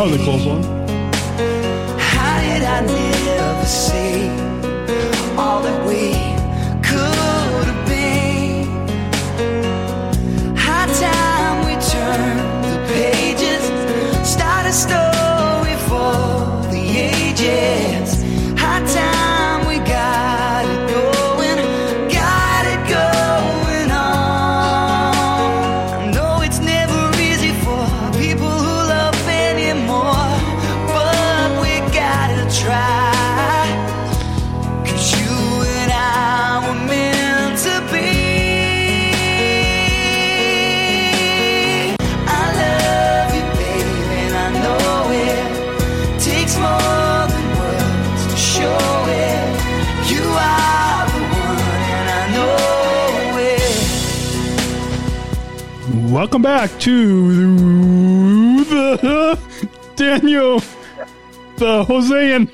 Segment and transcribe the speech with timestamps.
[0.00, 0.79] That was a close one.
[56.56, 57.32] Back to
[58.64, 59.38] the
[59.94, 60.58] Daniel,
[61.58, 62.48] the Jose and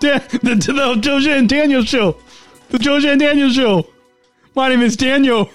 [0.00, 2.16] Dan, the, the Jose and Daniel show.
[2.70, 3.86] The Jose and Daniel show.
[4.54, 5.50] My name is Daniel.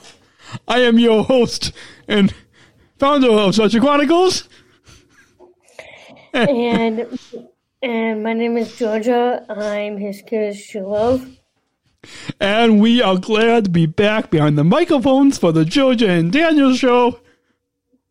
[0.67, 1.71] I am your host
[2.07, 2.35] and
[2.99, 4.47] founder of Such Chronicles.
[6.35, 7.19] and
[7.81, 9.43] and my name is Georgia.
[9.49, 11.25] I'm his kid's love.
[12.39, 16.73] And we are glad to be back behind the microphones for the Georgia and Daniel
[16.75, 17.19] show.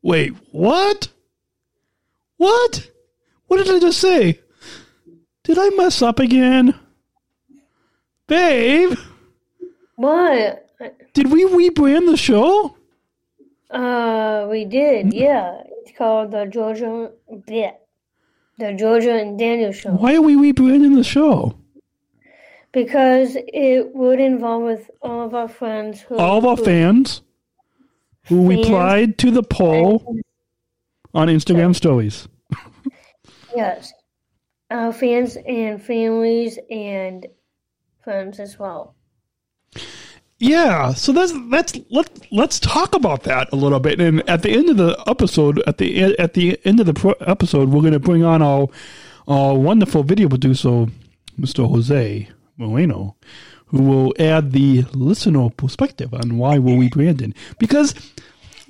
[0.03, 1.09] Wait, what?
[2.37, 2.91] What?
[3.47, 4.41] What did I just say?
[5.45, 6.75] Did I mess up again?
[8.29, 8.99] Babe,
[9.95, 10.69] What?
[11.15, 12.77] did we rebrand the show?
[13.71, 15.15] Uh, we did.
[15.15, 17.13] Yeah, it's called the Georgia.
[17.47, 17.73] Yeah,
[18.59, 21.57] the Georgia and Daniel show Why are we rebranding the show?
[22.77, 26.03] Because it would involve with all of our friends.
[26.03, 27.23] Who, All of our fans
[28.27, 28.67] who Fans.
[28.67, 30.19] replied to the poll
[31.15, 32.29] on Instagram stories.
[33.55, 33.95] Yes,
[34.71, 37.27] our fans and families and
[38.05, 38.95] friends as well.
[40.39, 43.99] Yeah, so that's that's let let's talk about that a little bit.
[44.03, 47.13] And at the end of the episode, at the at the end of the pro-
[47.23, 48.69] episode, we're going to bring on our
[49.27, 50.89] our wonderful video producer,
[51.41, 51.67] Mr.
[51.67, 53.17] Jose Moreno,
[53.67, 57.35] who will add the listener perspective on why were we're rebranding.
[57.59, 57.95] Because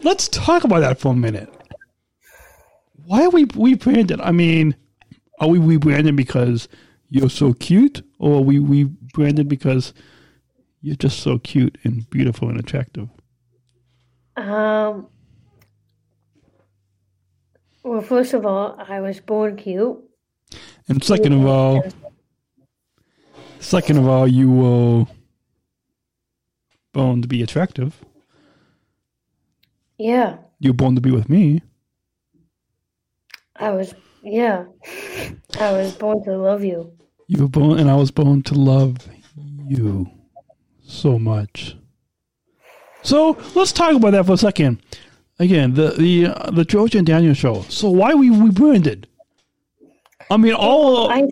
[0.03, 1.53] let's talk about that for a minute.
[3.05, 4.21] Why are we rebranding?
[4.23, 4.77] I mean,
[5.41, 6.69] are we rebranding because
[7.09, 9.93] you're so cute, or are we rebranding because
[10.87, 13.09] you're just so cute and beautiful and attractive.
[14.37, 15.09] Um.
[17.83, 19.99] Well, first of all, I was born cute.
[20.89, 21.83] And second of all,
[23.61, 25.05] second of all, you were
[26.93, 27.94] born to be attractive.
[29.99, 31.62] Yeah, You were born to be with me.
[33.56, 33.95] I was.
[34.22, 34.65] Yeah,
[35.61, 36.93] I was born to love you.
[37.28, 38.97] You were born, and I was born to love
[39.69, 40.11] you
[40.83, 41.77] so much.
[43.03, 44.83] So let's talk about that for a second.
[45.39, 47.62] Again, the the uh, the George and Daniel show.
[47.62, 49.06] So why we we rebranded?
[50.31, 51.28] I mean, all I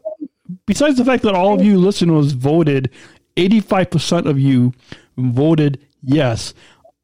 [0.67, 2.91] besides the fact that all of you listeners voted,
[3.37, 4.73] 85% of you
[5.17, 6.55] voted yes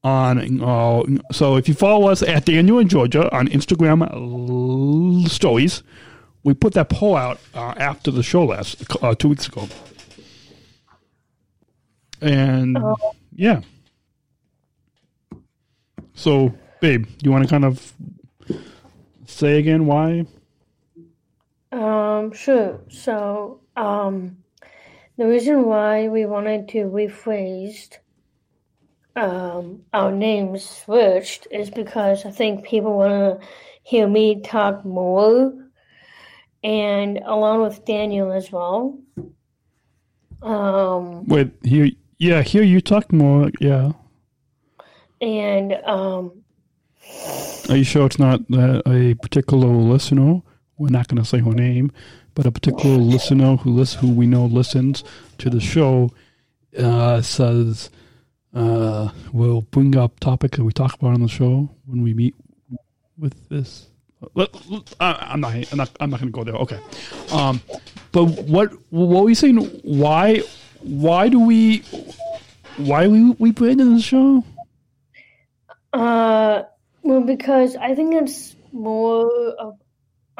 [0.03, 0.62] on.
[0.62, 5.82] Uh, so if you follow us at Daniel and Georgia on Instagram stories,
[6.43, 9.69] we put that poll out uh, after the show last uh, two weeks ago.
[12.21, 12.78] And
[13.34, 13.60] yeah.
[16.15, 17.94] So, babe, you want to kind of
[19.27, 20.27] say again why?
[21.72, 22.81] Um, sure.
[22.88, 24.38] So, um,
[25.16, 27.98] the reason why we wanted to rephrase
[29.16, 33.47] um, our names switched is because I think people want to
[33.82, 35.53] hear me talk more,
[36.62, 38.98] and along with Daniel as well.
[40.42, 43.50] Um, Wait, here, yeah, here you talk more.
[43.60, 43.92] Yeah,
[45.21, 46.42] and um,
[47.68, 50.41] are you sure it's not uh, a particular listener?
[50.80, 51.92] We're not going to say her name,
[52.34, 55.04] but a particular listener who lis- who we know listens
[55.36, 56.10] to the show
[56.78, 57.91] uh, says
[58.54, 62.34] uh, we'll bring up topics that we talk about on the show when we meet
[63.18, 63.88] with this.
[64.36, 64.48] I-
[65.32, 65.54] I'm not.
[65.71, 65.91] I'm not.
[66.00, 66.54] I'm not going to go there.
[66.54, 66.80] Okay.
[67.30, 67.60] Um,
[68.12, 69.59] but what what were you saying?
[69.83, 70.42] Why
[70.80, 71.78] why do we
[72.78, 74.44] why we we branded the show?
[75.92, 76.62] Uh,
[77.03, 79.26] well, because I think it's more
[79.59, 79.78] of,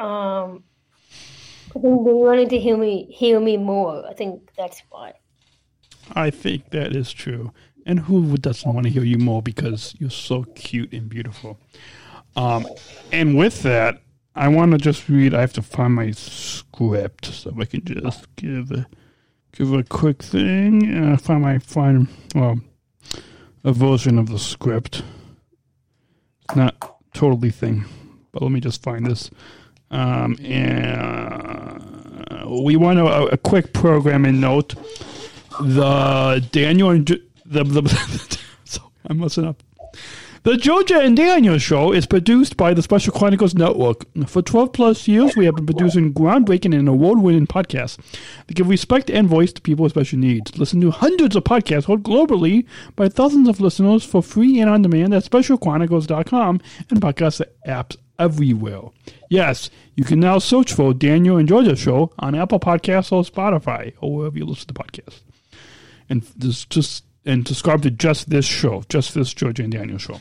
[0.01, 0.63] um,
[1.73, 4.05] they wanted to hear me hear me more.
[4.07, 5.13] I think that's why.
[6.13, 7.51] I think that is true.
[7.85, 11.59] And who doesn't want to hear you more because you're so cute and beautiful?
[12.35, 12.67] Um,
[13.11, 14.01] and with that,
[14.35, 15.33] I want to just read.
[15.33, 18.87] I have to find my script so I can just give a
[19.51, 21.11] give a quick thing.
[21.11, 22.59] I find my find well
[23.63, 25.03] a version of the script.
[26.43, 27.85] It's not totally thing,
[28.31, 29.29] but let me just find this.
[29.91, 31.83] Um, and
[32.63, 34.75] we want a, a quick programming note.
[35.59, 38.37] The Daniel and J- the the.
[38.65, 39.61] so I'm messing up.
[40.43, 44.05] The Georgia and Daniel Show is produced by the Special Chronicles Network.
[44.25, 47.99] For 12 plus years, we have been producing groundbreaking and award winning podcasts
[48.47, 50.57] that give respect and voice to people with special needs.
[50.57, 52.65] Listen to hundreds of podcasts heard globally
[52.95, 56.59] by thousands of listeners for free and on demand at specialchronicles.com
[56.89, 58.81] and podcast apps everywhere.
[59.29, 63.93] Yes, you can now search for Daniel and Georgia Show on Apple Podcasts or Spotify
[64.01, 65.19] or wherever you listen to podcasts.
[66.09, 66.23] And
[66.71, 70.19] just and subscribe to just this show, just this Georgia and Daniel show.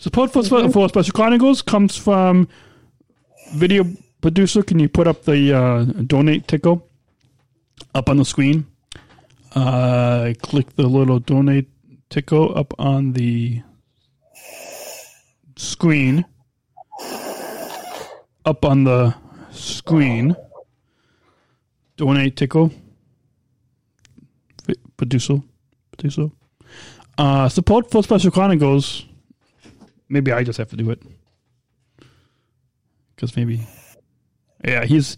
[0.00, 2.48] Support for, for Special Chronicles comes from
[3.52, 3.84] video
[4.22, 4.62] producer.
[4.62, 6.88] Can you put up the uh, donate tickle
[7.94, 8.66] up on the screen?
[9.54, 11.68] Uh, click the little donate
[12.08, 13.62] tickle up on the
[15.56, 16.24] screen.
[18.46, 19.14] Up on the
[19.50, 20.34] screen.
[21.98, 22.72] Donate tickle.
[24.96, 25.42] Producer.
[25.92, 26.30] Producer.
[27.18, 29.04] Uh, support for Special Chronicles
[30.10, 31.02] maybe I just have to do it
[33.14, 33.66] because maybe,
[34.64, 35.16] yeah, he's.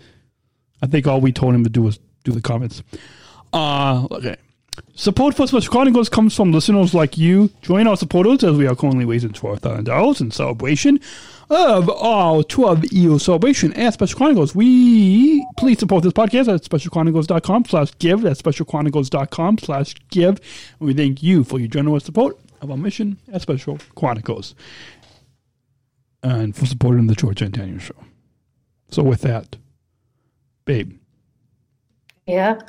[0.83, 2.83] I think all we told him to do was do the comments.
[3.53, 4.37] Uh, okay.
[4.95, 7.51] Support for Special Chronicles comes from listeners like you.
[7.61, 10.99] Join our supporters as we are currently raising $12,000 in celebration
[11.51, 14.55] of our 12 year celebration at Special Chronicles.
[14.55, 18.23] We please support this podcast at specialchronicles.com slash give.
[18.23, 20.41] That's specialchronicles.com slash give.
[20.81, 24.55] And we thank you for your generous support of our mission at Special Chronicles
[26.23, 27.97] and for supporting the George and Daniel show.
[28.89, 29.57] So with that,
[30.65, 30.99] babe.
[32.27, 32.61] Yeah.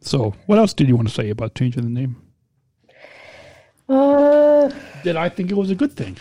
[0.00, 2.16] So what else did you want to say about changing the name?
[3.88, 4.70] Uh,
[5.02, 6.16] Did I think it was a good thing?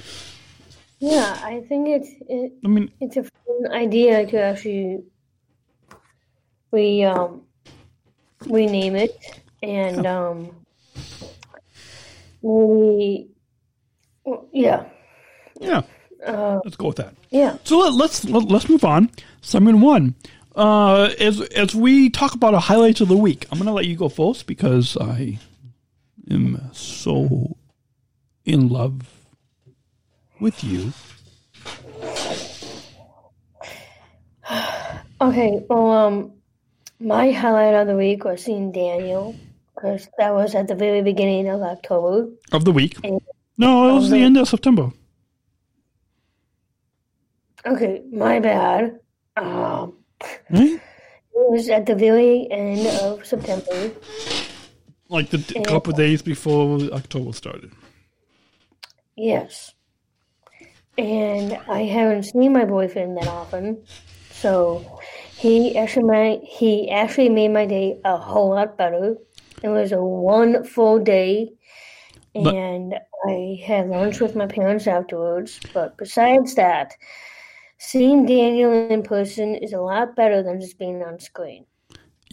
[1.00, 5.04] yeah, I think it's it, I mean, it's a fun idea to actually
[6.72, 7.42] we um
[8.46, 10.56] rename it and um
[12.42, 13.28] we
[14.54, 14.86] yeah
[15.60, 15.82] yeah,
[16.26, 17.16] uh let's go with that.
[17.30, 19.10] yeah So let, let's let, let's move on.
[19.42, 20.16] Segment one.
[20.56, 23.96] Uh, as as we talk about our highlights of the week, I'm to let you
[23.96, 25.40] go first because I
[26.30, 27.58] am so
[28.46, 29.02] in love
[30.40, 30.94] with you.
[35.20, 36.32] okay well um
[37.00, 39.36] my highlight of the week was seeing Daniel
[39.78, 42.98] because that was at the very beginning of October Of the week.
[43.04, 43.22] And-
[43.58, 44.92] No, it was the end of September.
[47.66, 49.00] okay my bad
[49.36, 49.94] um
[50.50, 50.80] Right?
[50.80, 53.92] it was at the very end of September
[55.10, 57.72] Like the d- couple days before October started.
[59.16, 59.72] Yes.
[60.98, 63.84] And I haven't seen my boyfriend that often.
[64.32, 64.84] So
[65.38, 69.16] he actually made, he actually made my day a whole lot better.
[69.64, 71.54] It was a one full day
[72.36, 72.96] But- and
[73.28, 75.60] I had lunch with my parents afterwards.
[75.74, 76.94] But besides that,
[77.80, 81.66] seeing Daniel in person is a lot better than just being on screen.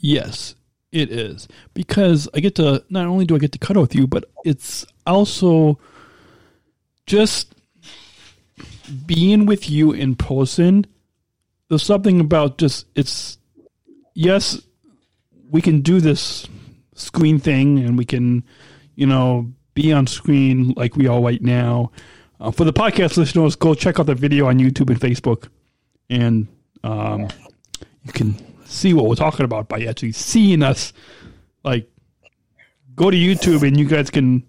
[0.00, 0.54] Yes,
[0.92, 4.06] it is because I get to not only do I get to cuddle with you,
[4.06, 5.78] but it's also
[7.06, 7.54] just
[9.06, 10.84] being with you in person.
[11.68, 13.38] There's something about just it's
[14.14, 14.60] yes,
[15.50, 16.46] we can do this
[16.94, 18.44] screen thing and we can,
[18.94, 21.90] you know, be on screen like we are right now.
[22.40, 25.48] Uh, for the podcast listeners, go check out the video on YouTube and Facebook,
[26.10, 26.48] and
[26.82, 27.28] um,
[28.04, 30.92] you can see what we're talking about by actually seeing us.
[31.62, 31.88] Like,
[32.94, 34.44] go to YouTube and you guys can.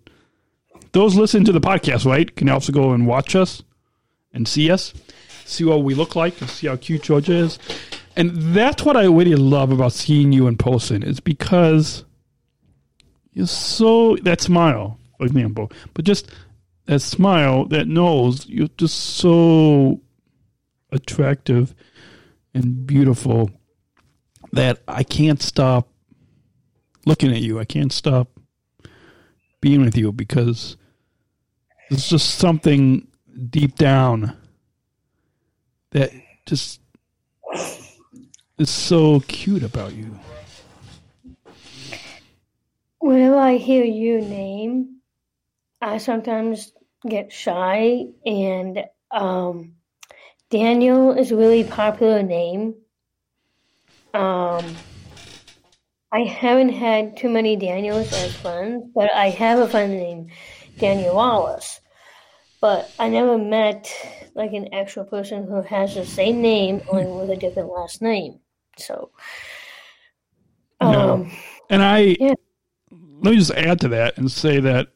[0.92, 3.62] Those listening to the podcast, right, can also go and watch us
[4.34, 4.94] and see us,
[5.44, 7.60] see what we look like, and see how cute Georgia is.
[8.16, 12.06] And that's what I really love about seeing you in person is because
[13.36, 16.32] you're so that smile, for example, but just
[16.86, 20.02] that smile that knows you're just so
[20.92, 21.76] attractive
[22.54, 23.52] and beautiful
[24.54, 25.90] that I can't stop
[27.06, 27.60] looking at you.
[27.60, 28.30] I can't stop
[29.60, 30.78] being with you because
[31.90, 33.08] there's just something
[33.50, 34.38] deep down
[35.92, 36.12] that
[36.46, 36.80] just
[38.58, 40.18] is so cute about you.
[43.06, 45.02] Whenever I hear your name,
[45.80, 46.72] I sometimes
[47.08, 49.76] get shy, and um,
[50.50, 52.74] Daniel is a really popular name.
[54.16, 54.76] Um,
[56.12, 60.32] I haven't had too many Daniels as friends, but I have a friend named
[60.80, 61.80] Daniel Wallace.
[62.60, 63.94] But I never met
[64.34, 68.40] like an actual person who has the same name only with a different last name.
[68.80, 69.12] So,
[70.82, 71.14] No.
[71.14, 71.32] um,
[71.70, 72.34] And I Yeah.
[73.26, 74.90] Let me just add to that and say that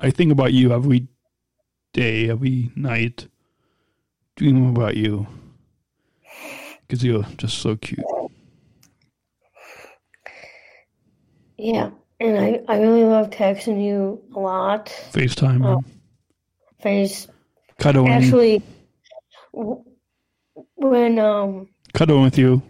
[0.00, 1.06] I think about you every
[1.92, 3.28] day, every night,
[4.36, 5.26] dream about you
[6.86, 8.04] because you're just so cute.
[11.58, 11.90] yeah,
[12.20, 14.86] and I, I really love texting you a lot.
[15.12, 15.84] FaceTime, Oh.
[16.80, 17.26] Face
[17.78, 18.62] cuddling, actually,
[20.74, 22.62] when um cuddling with you.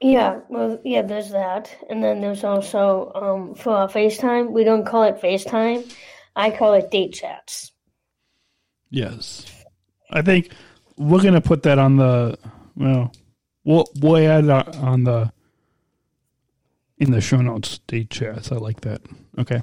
[0.00, 1.76] Yeah, well, yeah, there's that.
[1.90, 5.92] And then there's also um, for our FaceTime, we don't call it FaceTime.
[6.36, 7.72] I call it date chats.
[8.90, 9.44] Yes,
[10.10, 10.52] I think
[10.96, 12.38] we're gonna put that on the
[12.76, 13.12] well.
[13.64, 15.32] We'll we'll add it on the
[16.98, 18.52] in the show notes date chats.
[18.52, 19.02] I like that.
[19.36, 19.62] Okay,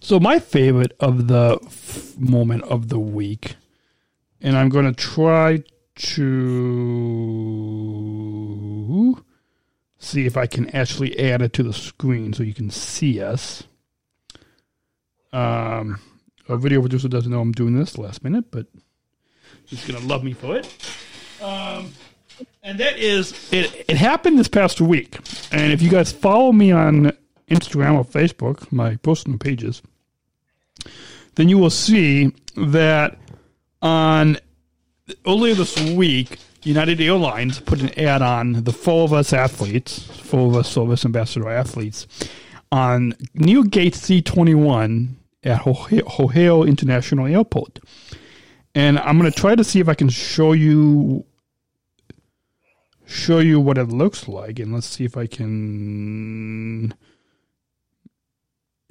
[0.00, 3.56] so my favorite of the f- moment of the week,
[4.40, 5.62] and I'm gonna try
[5.96, 6.44] to
[10.04, 13.64] see if I can actually add it to the screen so you can see us.
[15.32, 15.98] Um,
[16.48, 18.66] our video producer doesn't know I'm doing this last minute, but
[19.64, 20.66] he's gonna love me for it.
[21.42, 21.92] Um,
[22.62, 23.84] and that is it.
[23.88, 25.18] It happened this past week,
[25.52, 27.12] and if you guys follow me on
[27.48, 29.82] Instagram or Facebook, my personal pages,
[31.34, 33.18] then you will see that
[33.82, 34.38] on
[35.26, 40.48] earlier this week, United Airlines put an ad on the four of us athletes, four
[40.48, 42.06] of us service ambassador athletes,
[42.72, 47.80] on New Gate C21 at O'Hare International Airport.
[48.74, 51.26] And I'm going to try to see if I can show you
[53.06, 56.88] show you what it looks like and let's see if I can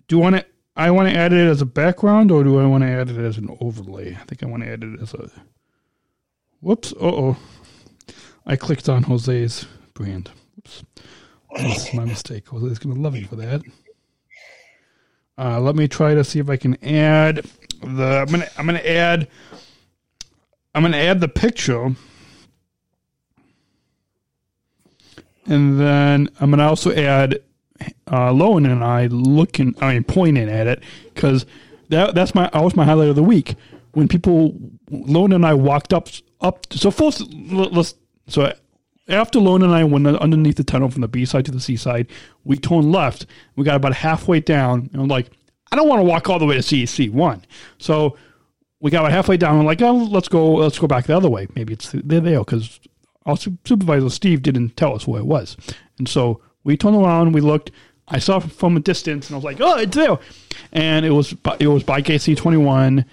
[0.08, 2.66] Do you want to I want to add it as a background or do I
[2.68, 4.16] want to add it as an overlay?
[4.16, 5.32] I think I want to add it as a
[6.64, 6.94] Whoops.
[6.94, 7.36] Uh-oh.
[8.46, 10.30] I clicked on Jose's brand.
[10.56, 10.84] Whoops.
[11.56, 12.48] That's my mistake.
[12.48, 13.62] Jose's going to love me for that.
[15.38, 17.46] Uh, let me try to see if I can add
[17.82, 18.20] the.
[18.20, 18.48] I'm gonna.
[18.58, 19.28] I'm gonna add.
[20.76, 21.96] I'm gonna add the picture,
[25.48, 27.40] and then I'm gonna also add
[28.08, 29.76] uh, Lowen and I looking.
[29.82, 30.84] I mean, pointing at it
[31.14, 31.48] because
[31.90, 32.50] that that's my.
[32.54, 33.56] That was my highlight of the week
[33.94, 34.52] when people
[34.92, 36.10] Lowen and I walked up
[36.42, 36.72] up.
[36.74, 37.96] So first, let's.
[38.28, 38.54] So
[39.08, 41.76] after Lone and I went underneath the tunnel from the B side to the C
[41.76, 42.08] side,
[42.44, 43.26] we turned left.
[43.56, 45.30] We got about halfway down, and I'm like,
[45.72, 47.44] I don't want to walk all the way to CC one.
[47.80, 48.18] So
[48.80, 49.60] we got about halfway down.
[49.60, 51.48] I'm like, oh, let's go, let's go back the other way.
[51.56, 52.80] Maybe it's they're there because
[53.26, 55.58] our su- supervisor Steve didn't tell us where it was,
[55.98, 57.34] and so we turned around.
[57.34, 57.72] We looked.
[58.08, 60.18] I saw from a distance, and I was like, oh, it's there,
[60.72, 63.06] and it was it was by KC twenty one.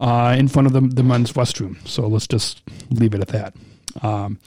[0.00, 1.76] Uh, in front of the, the men's restroom.
[1.84, 3.52] So let's just leave it at that.
[4.02, 4.38] Um,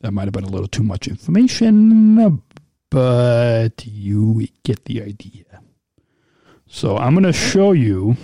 [0.00, 2.42] that might have been a little too much information,
[2.90, 5.44] but you get the idea.
[6.66, 8.16] So I'm going to show you.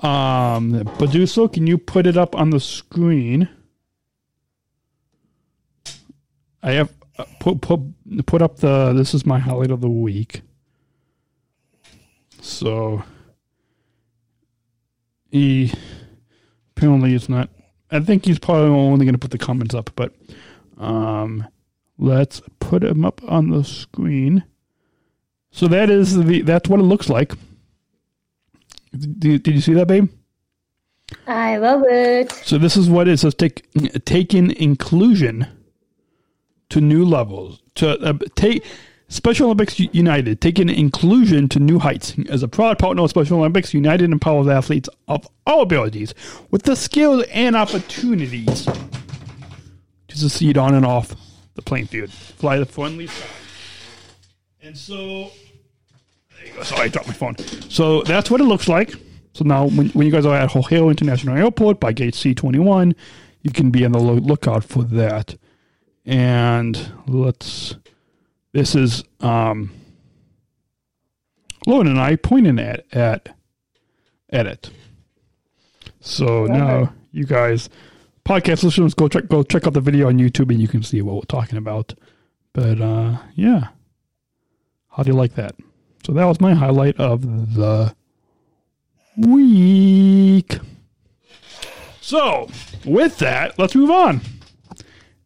[0.00, 3.48] Um, producer, can you put it up on the screen?
[6.62, 7.80] I have uh, put put
[8.26, 8.92] put up the.
[8.92, 10.42] This is my highlight of the week.
[12.40, 13.02] So
[15.30, 15.72] he
[16.76, 17.48] apparently it's not.
[17.90, 20.14] I think he's probably only going to put the comments up, but
[20.78, 21.46] um,
[21.98, 24.44] let's put him up on the screen.
[25.50, 27.32] So that is the that's what it looks like.
[28.92, 30.10] Did, did you see that, babe?
[31.26, 32.32] I love it.
[32.32, 33.68] So this is what it says: take
[34.04, 35.46] taking inclusion
[36.70, 37.62] to new levels.
[37.76, 38.64] To uh, take
[39.14, 42.16] Special Olympics United taking inclusion to new heights.
[42.28, 46.14] As a proud partner of Special Olympics, United empowers athletes of all abilities
[46.50, 48.66] with the skills and opportunities
[50.08, 51.14] to succeed on and off
[51.54, 52.10] the playing field.
[52.10, 53.28] Fly the friendly side.
[54.60, 56.64] And so, there you go.
[56.64, 57.38] Sorry, I dropped my phone.
[57.70, 58.94] So that's what it looks like.
[59.32, 62.96] So now, when, when you guys are at O'Hare International Airport by gate C21,
[63.42, 65.36] you can be on the lookout for that.
[66.04, 67.76] And let's.
[68.54, 69.72] This is um,
[71.66, 73.36] Lauren and I pointing at at
[74.30, 74.70] at it.
[75.98, 77.68] So now you guys,
[78.24, 81.02] podcast listeners, go check go check out the video on YouTube and you can see
[81.02, 81.94] what we're talking about.
[82.52, 83.70] But uh, yeah,
[84.88, 85.56] how do you like that?
[86.06, 87.92] So that was my highlight of the
[89.16, 90.58] week.
[92.00, 92.48] So
[92.84, 94.20] with that, let's move on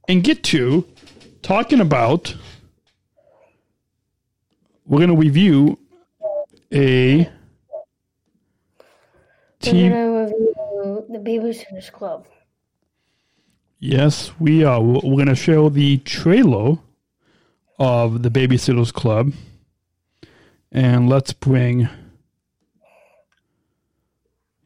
[0.09, 0.87] and get to
[1.43, 2.35] talking about.
[4.89, 5.79] We're going to review
[6.73, 7.29] a
[9.63, 12.27] We're gonna review the Babysitters Club.
[13.79, 14.81] Yes, we are.
[14.81, 16.79] We're going to show the trailer
[17.79, 19.35] of the Babysitters Club,
[20.73, 21.91] and let's bring.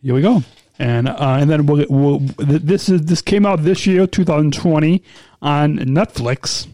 [0.03, 0.45] Here we go,
[0.79, 5.03] and uh, and then we'll, we'll, this is this came out this year, 2020,
[5.43, 6.69] on Netflix,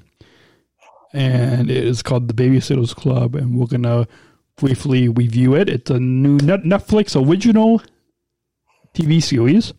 [1.12, 4.06] and it is called the Babysitters Club, and we're gonna
[4.56, 5.68] briefly review it.
[5.68, 7.82] It's a new Netflix original
[8.94, 9.72] TV series,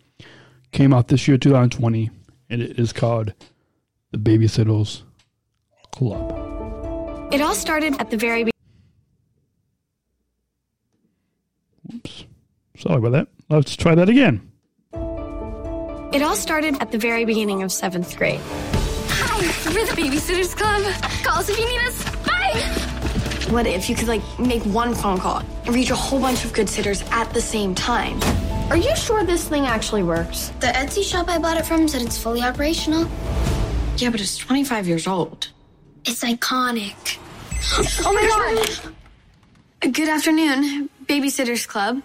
[0.71, 2.09] came out this year, 2020
[2.50, 3.33] and it is called
[4.12, 5.03] The Babysitters
[5.91, 6.36] Club.
[7.31, 8.51] It all started at the very be-
[11.93, 12.25] Oops.
[12.77, 13.27] Sorry about that.
[13.50, 14.51] Let's try that again.
[16.12, 18.39] It all started at the very beginning of seventh grade.
[19.22, 20.82] Hi, we're the Babysitters Club.
[21.24, 22.04] Call us if you need us.
[22.26, 23.52] Bye.
[23.52, 26.54] What if you could like make one phone call and reach a whole bunch of
[26.54, 28.20] good sitters at the same time?
[28.70, 30.50] Are you sure this thing actually works?
[30.62, 33.10] The Etsy shop I bought it from said it's fully operational.
[33.98, 35.50] Yeah, but it's 25 years old.
[36.06, 37.18] It's iconic.
[38.06, 38.26] Oh my
[39.82, 39.94] god!
[39.94, 42.02] Good afternoon, Babysitters Club.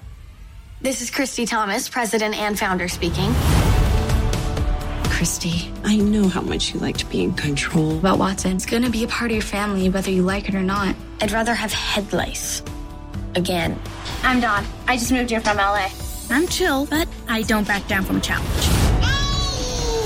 [0.80, 3.32] This is Kristy Thomas, president and founder speaking.
[5.24, 7.96] Kristy, I know how much you like to be in control.
[7.96, 10.62] About Watson, it's gonna be a part of your family whether you like it or
[10.62, 10.94] not.
[11.22, 12.62] I'd rather have head lice.
[13.34, 13.80] Again.
[14.22, 14.66] I'm Dawn.
[14.86, 15.88] I just moved here from LA.
[16.28, 18.50] I'm chill, but I don't back down from a challenge.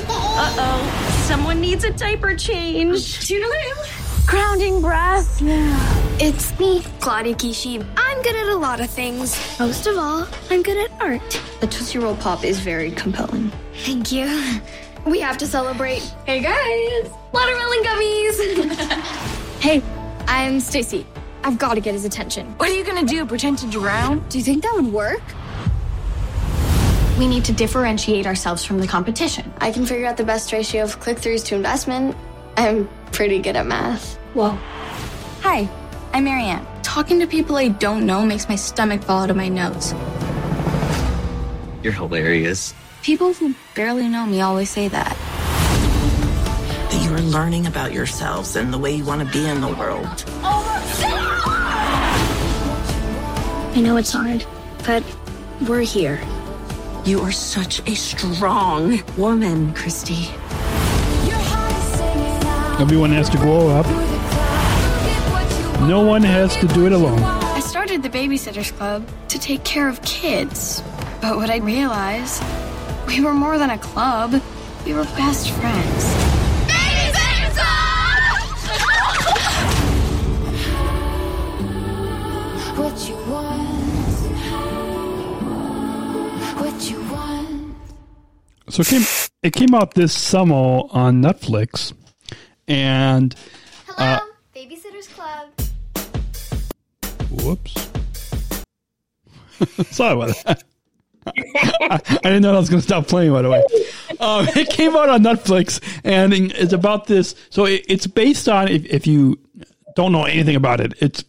[0.08, 3.18] Uh-oh, someone needs a diaper change.
[3.18, 4.28] Toodaloo.
[4.28, 5.42] Grounding breath.
[6.20, 7.84] It's me, Claudia Kishi.
[7.96, 9.36] I'm good at a lot of things.
[9.58, 11.40] Most of all, I'm good at art.
[11.58, 13.50] The Tootsie Roll Pop is very compelling.
[13.84, 14.60] Thank you.
[15.06, 16.02] We have to celebrate.
[16.26, 18.90] Hey guys, watermelon gummies.
[19.60, 19.82] hey,
[20.26, 21.06] I'm Stacey.
[21.44, 22.46] I've got to get his attention.
[22.58, 23.24] What are you gonna do?
[23.24, 24.26] Pretend to drown?
[24.28, 25.22] Do you think that would work?
[27.18, 29.52] We need to differentiate ourselves from the competition.
[29.58, 32.16] I can figure out the best ratio of click-throughs to investment.
[32.56, 34.16] I'm pretty good at math.
[34.34, 34.50] Whoa.
[35.42, 35.68] Hi,
[36.12, 36.66] I'm Mary Anne.
[36.82, 39.92] Talking to people I don't know makes my stomach fall out of my nose.
[41.82, 42.74] You're hilarious.
[43.08, 45.16] People who barely know me always say that.
[46.90, 49.68] That you are learning about yourselves and the way you want to be in the
[49.68, 50.24] world.
[53.72, 54.44] I know it's hard,
[54.84, 55.02] but
[55.66, 56.20] we're here.
[57.06, 60.30] You are such a strong woman, Kristy.
[62.78, 63.86] Everyone has to grow up.
[65.88, 67.20] No one has to do it alone.
[67.20, 70.82] I started the Babysitters Club to take care of kids.
[71.22, 72.42] But what I realized,
[73.08, 74.40] we were more than a club.
[74.84, 76.04] We were best friends.
[82.78, 83.68] What you want?
[86.60, 87.74] What you want?
[88.68, 89.02] So it came,
[89.42, 91.92] it came out this summer on Netflix,
[92.68, 93.34] and
[93.86, 94.20] Hello, uh,
[94.54, 95.48] Babysitters Club.
[97.42, 97.74] whoops.
[99.90, 100.62] Sorry about that.
[101.36, 103.32] I, I didn't know I was going to stop playing.
[103.32, 103.64] By the way,
[104.20, 107.34] um, it came out on Netflix, and it's about this.
[107.50, 109.38] So it, it's based on if, if you
[109.94, 111.24] don't know anything about it, it's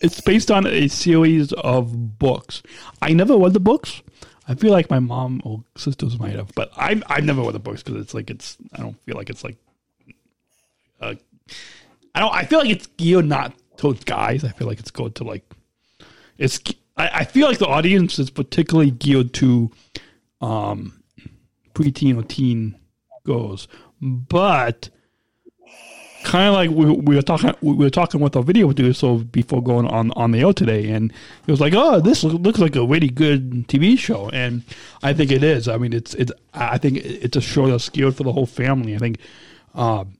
[0.00, 2.62] it's based on a series of books.
[3.00, 4.02] I never read the books.
[4.48, 7.58] I feel like my mom or sisters might have, but I I've never read the
[7.58, 9.56] books because it's like it's I don't feel like it's like
[11.00, 11.14] uh,
[12.14, 14.44] I don't I feel like it's geared not towards guys.
[14.44, 15.44] I feel like it's going to like
[16.38, 16.60] it's
[16.96, 19.70] I, I feel like the audience is particularly geared to
[20.40, 21.02] um
[21.74, 22.78] preteen or teen
[23.24, 23.68] girls,
[24.00, 24.88] but
[26.24, 29.62] kind of like we, we were talking we were talking with our video producer before
[29.62, 31.12] going on on the air today and
[31.44, 34.64] he was like oh this looks like a really good tv show and
[35.04, 35.68] i think it is.
[35.68, 38.96] I mean it's it's i think it's a show that's geared for the whole family.
[38.96, 39.18] I think
[39.74, 40.18] um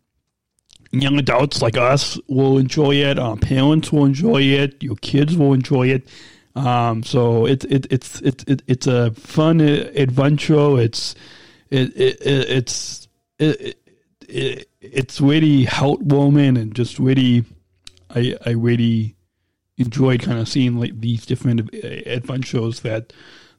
[0.93, 5.53] young adults like us will enjoy it uh, parents will enjoy it your kids will
[5.53, 6.09] enjoy it
[6.57, 11.15] um so it's it, it's it's it, it's a fun adventure it's
[11.71, 13.79] it, it, it it's it, it,
[14.29, 17.45] it, it's really heartwarming and just really,
[18.11, 19.17] I I really
[19.79, 21.73] enjoyed kind of seeing like these different
[22.07, 23.13] adventures that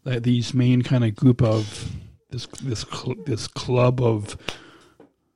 [0.04, 1.92] that these main kind of group of
[2.30, 2.86] this this
[3.26, 4.38] this club of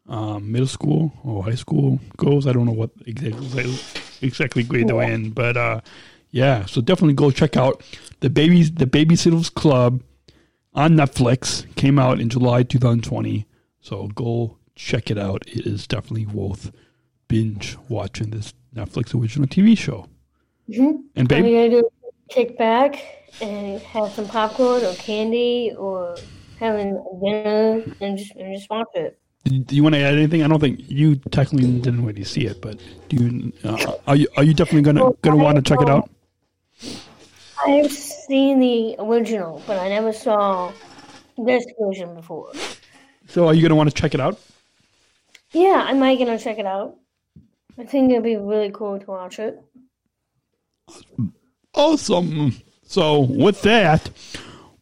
[0.08, 2.48] um, middle school or high school girls.
[2.48, 3.76] I don't know what exactly
[4.22, 5.82] exactly grade they're in, but uh,
[6.32, 6.66] yeah.
[6.66, 7.84] So definitely go check out
[8.22, 10.02] the babies the Babysitters Club
[10.74, 11.74] on Netflix.
[11.76, 13.46] Came out in July 2020.
[13.82, 15.44] So go check it out.
[15.48, 16.72] It is definitely worth
[17.28, 20.08] binge watching this Netflix original TV show.
[20.70, 21.02] Mm-hmm.
[21.16, 21.90] And you gotta do
[22.30, 22.96] kick back
[23.42, 26.16] and have some popcorn or candy or
[26.60, 29.20] having dinner and just and just watch it.
[29.44, 30.44] do you want to add anything?
[30.44, 33.54] I don't think you technically didn't really see it, but do you?
[33.64, 36.10] Uh, are you are you definitely gonna gonna want to check it out?
[37.66, 40.72] I've seen the original, but I never saw
[41.38, 42.52] this version before.
[43.28, 44.40] So are you gonna want to check it out?
[45.52, 46.98] Yeah, I might gonna check it out.
[47.78, 49.62] I think it'd be really cool to watch it.
[51.74, 52.56] Awesome.
[52.84, 54.10] So with that,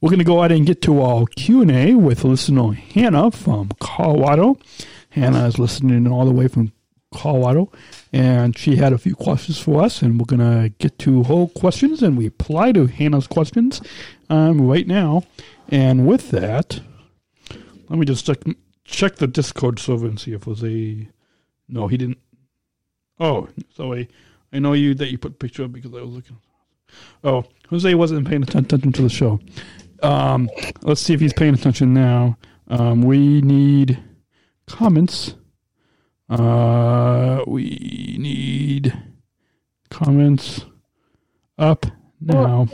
[0.02, 4.58] we're going to go ahead and get to our Q&A with listener Hannah from Colorado.
[5.12, 6.72] Hannah is listening all the way from
[7.12, 7.72] Colorado,
[8.14, 12.04] and she had a few questions for us, and we're to get to her questions,
[12.04, 13.82] and we apply to Hannah's questions
[14.30, 15.24] um, right now.
[15.70, 16.82] And with that,
[17.90, 18.40] let me just check,
[18.86, 21.08] check the Discord server and see if was a...
[21.68, 22.20] No, he didn't.
[23.20, 24.08] Oh, so I,
[24.54, 26.38] I know you that you put picture up because I was looking.
[27.24, 29.40] Oh, Jose wasn't paying attention to the show.
[30.02, 30.50] Um,
[30.82, 32.38] let's see if he's paying attention now.
[32.68, 34.00] Um, we need
[34.68, 35.36] comments.
[36.30, 38.94] Uh, we need
[39.90, 40.66] comments
[41.58, 41.86] up
[42.22, 42.68] now.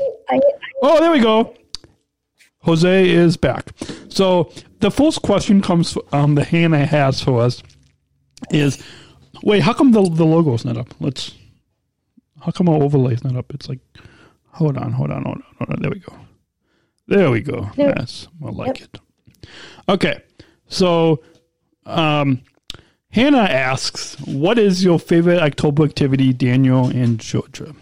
[0.81, 1.55] Oh, there we go.
[2.59, 3.69] Jose is back.
[4.09, 7.61] So the first question comes um the Hannah has for us
[8.51, 8.83] is
[9.43, 10.93] wait, how come the the logo's not up?
[10.99, 11.33] Let's
[12.41, 13.53] how come our overlay's not up?
[13.53, 13.79] It's like
[14.49, 15.81] hold on, hold on, hold on, hold on.
[15.81, 16.13] There we go.
[17.07, 17.69] There we go.
[17.75, 18.99] There- That's more like it.
[19.87, 20.21] Okay.
[20.67, 21.21] So
[21.85, 22.41] um
[23.15, 27.73] Hannah asks, what is your favorite October activity, Daniel and Georgia?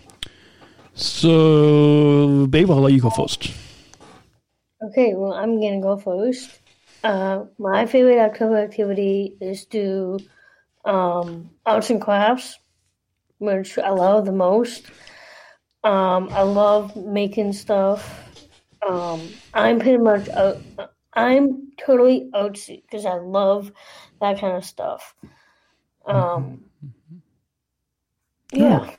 [0.93, 3.51] So, babe, I'll let you go first.
[4.83, 6.59] Okay, well, I'm gonna go first.
[7.03, 10.19] Uh, my favorite October activity is to
[10.85, 12.59] um, arts and crafts,
[13.39, 14.85] which I love the most.
[15.83, 18.29] Um, I love making stuff.
[18.87, 19.19] Um,
[19.55, 20.61] I'm pretty much out,
[21.15, 23.71] I'm totally artsy because I love
[24.23, 25.13] that kind of stuff.
[26.05, 26.63] Um,
[28.51, 28.95] yeah.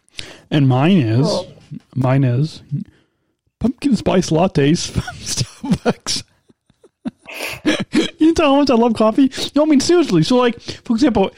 [0.50, 1.52] And mine is, Cool.
[1.94, 2.62] mine is
[3.58, 6.22] pumpkin spice lattes from Starbucks.
[8.20, 9.30] you tell how much I love coffee?
[9.54, 10.22] No, I mean seriously.
[10.22, 11.30] So, like, for example,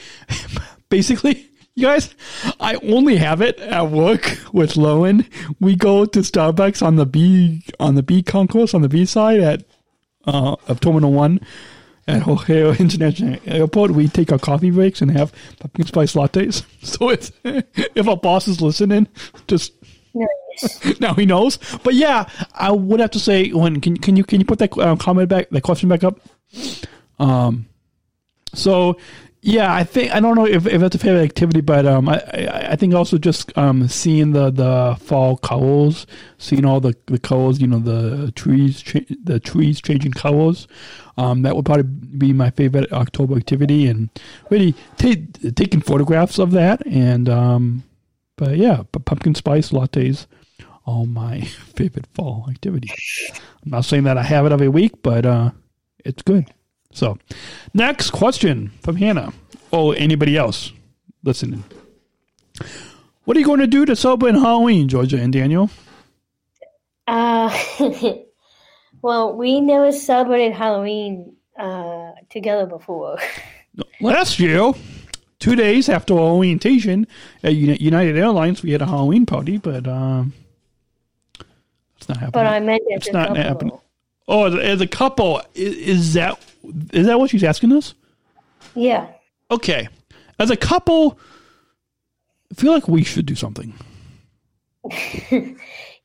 [0.88, 2.14] basically, you guys,
[2.58, 5.26] I only have it at work with Lowen.
[5.60, 9.40] We go to Starbucks on the B on the B concourse on the B side
[9.40, 9.64] at
[10.26, 11.40] uh, of Terminal One
[12.08, 13.90] at O'Hare International Airport.
[13.92, 16.64] We take our coffee breaks and have pumpkin spice lattes.
[16.86, 19.08] So it's if our boss is listening,
[19.48, 19.72] just
[20.16, 21.00] Nice.
[21.00, 21.58] now he knows.
[21.82, 24.76] But yeah, I would have to say, when can can you can you put that
[24.78, 26.20] uh, comment back, that question back up?
[27.18, 27.66] Um,
[28.54, 28.96] so
[29.42, 32.22] yeah, I think I don't know if, if that's a favorite activity, but um, I,
[32.32, 36.06] I I think also just um seeing the the fall colors,
[36.38, 38.82] seeing all the the colors, you know, the trees
[39.22, 40.66] the trees changing colors.
[41.18, 44.10] Um, that would probably be my favorite October activity, and
[44.50, 47.84] really ta- taking photographs of that and um,
[48.36, 50.26] but yeah, but pumpkin spice lattes
[50.86, 51.40] are my
[51.74, 52.90] favorite fall activity.
[53.64, 55.50] I'm not saying that I have it every week, but uh,
[56.04, 56.52] it's good.
[56.92, 57.18] So,
[57.74, 59.32] next question from Hannah
[59.70, 60.72] or anybody else
[61.24, 61.64] listening.
[63.24, 65.68] What are you going to do to celebrate Halloween, Georgia and Daniel?
[67.06, 67.50] Uh,
[69.02, 73.18] well, we never celebrated Halloween uh, together before.
[74.00, 74.72] Last year,
[75.38, 77.06] two days after our orientation
[77.42, 80.32] at United Airlines, we had a Halloween party, but um,
[81.96, 82.30] it's not happening.
[82.32, 83.42] But I meant It's not couple.
[83.42, 83.78] happening.
[84.28, 86.38] Oh, as a, as a couple, is, is that
[86.92, 87.94] is that what she's asking us?
[88.74, 89.08] Yeah.
[89.50, 89.88] Okay,
[90.40, 91.18] as a couple,
[92.50, 93.72] I feel like we should do something,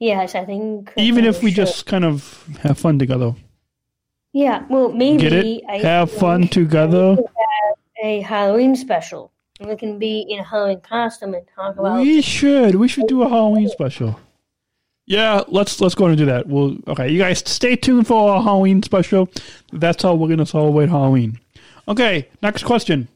[0.02, 0.92] Yes, I think.
[0.98, 1.68] even if we should.
[1.68, 3.36] just kind of have fun together.
[4.34, 5.22] Yeah, well, maybe.
[5.22, 5.64] Get it?
[5.70, 7.16] I Have fun together.
[7.18, 9.32] have A Halloween special.
[9.60, 12.02] We can be in a Halloween costume and talk about.
[12.02, 12.74] We should.
[12.76, 14.20] We should do a Halloween special.
[15.06, 16.48] Yeah, let's let's go and do that.
[16.48, 17.10] We'll okay.
[17.12, 19.30] You guys stay tuned for our Halloween special.
[19.72, 21.40] That's how we're gonna celebrate Halloween.
[21.88, 23.08] Okay, next question.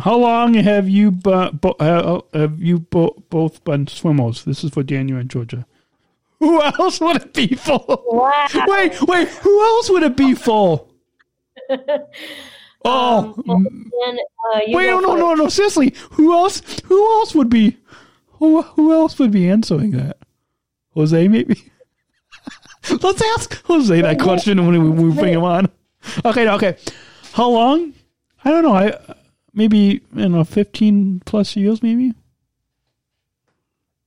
[0.00, 4.44] How long have you bu- bo- uh, have you bo- both been swimmers?
[4.44, 5.66] This is for Daniel and Georgia.
[6.38, 7.84] Who else would it be for?
[7.88, 8.46] Wow.
[8.66, 9.28] Wait, wait.
[9.28, 10.86] Who else would it be for?
[12.84, 14.18] Oh, And,
[14.54, 15.48] uh, you Wait, no, no, no, no.
[15.48, 16.60] Seriously, who else?
[16.86, 17.76] Who else would be?
[18.40, 20.18] Who, who else would be answering that?
[20.94, 21.62] Jose, maybe.
[22.90, 25.70] Let's ask Jose that question when we, when we bring him on.
[26.24, 26.76] Okay, okay.
[27.32, 27.92] How long?
[28.44, 28.74] I don't know.
[28.74, 28.98] I
[29.54, 32.14] maybe you know, fifteen plus years, maybe.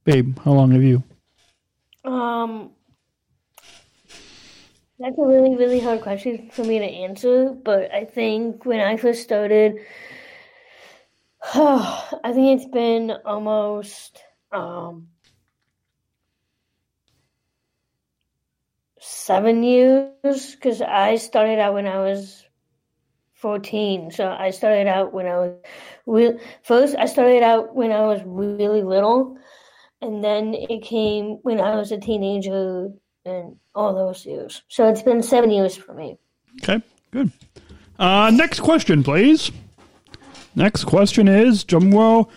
[0.03, 1.03] Babe, how long have you?
[2.03, 2.69] Um,
[4.99, 7.49] that's a really, really hard question for me to answer.
[7.51, 9.79] But I think when I first started,
[11.53, 15.08] I think it's been almost um,
[18.99, 22.45] seven years because I started out when I was
[23.36, 24.12] 14.
[24.12, 25.54] So I started out when I was
[26.06, 26.39] real.
[26.63, 29.38] First, I started out when I was really little,
[30.02, 32.89] and then it came when I was a teenager
[33.26, 34.63] and all those years.
[34.67, 36.17] So it's been seven years for me.
[36.63, 37.32] Okay, good.
[38.00, 39.52] Uh, next question, please.
[40.56, 42.30] Next question is Jumwell.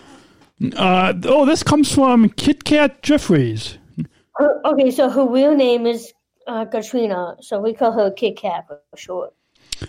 [0.77, 3.79] Uh, oh, this comes from Kit Kat Jeffries.
[4.35, 6.13] Her, okay, so her real name is
[6.49, 9.35] uh, Katrina, so we call her Kit Kat for short.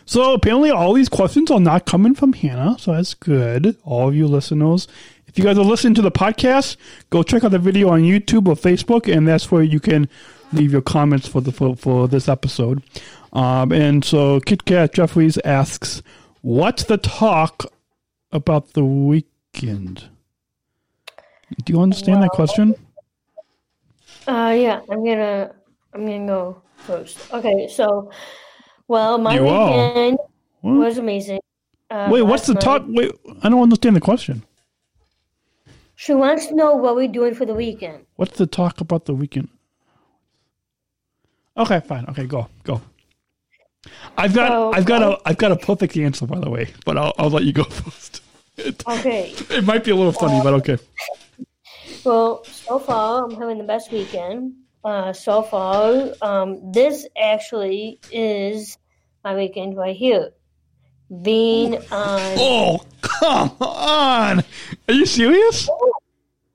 [0.05, 3.77] So apparently, all these questions are not coming from Hannah, so that's good.
[3.83, 4.87] All of you listeners,
[5.27, 6.77] if you guys are listening to the podcast,
[7.09, 10.09] go check out the video on YouTube or Facebook, and that's where you can
[10.51, 12.83] leave your comments for the for, for this episode.
[13.33, 16.01] Um, and so, Kit Kat Jeffries asks,
[16.41, 17.65] "What's the talk
[18.31, 20.09] about the weekend?"
[21.65, 22.75] Do you understand that question?
[24.27, 25.51] Uh, yeah, I'm gonna
[25.93, 27.33] I'm gonna go first.
[27.33, 28.11] Okay, so
[28.89, 30.17] well, my You weekend
[30.61, 30.73] What?
[30.73, 31.39] was amazing.
[31.89, 32.83] Uh, Wait, what's the talk?
[32.87, 34.43] Wait, I don't understand the question.
[35.95, 38.05] She wants to know what we're doing for the weekend.
[38.15, 39.49] What's the talk about the weekend?
[41.57, 42.05] Okay, fine.
[42.09, 42.81] Okay, go, go.
[44.17, 46.97] I've got, So- I've got a, I've got a perfect answer, by the way, but
[46.97, 48.21] I'll, I'll let you go first.
[48.57, 49.33] It, Okay.
[49.49, 50.77] it might be a little funny, but okay.
[52.03, 54.53] Well, so far I'm having the best weekend.
[54.83, 58.77] Uh, so far, um, this actually is
[59.23, 60.31] my weekend right here.
[61.21, 64.43] Being on, Oh, come on!
[64.87, 65.67] Are you serious?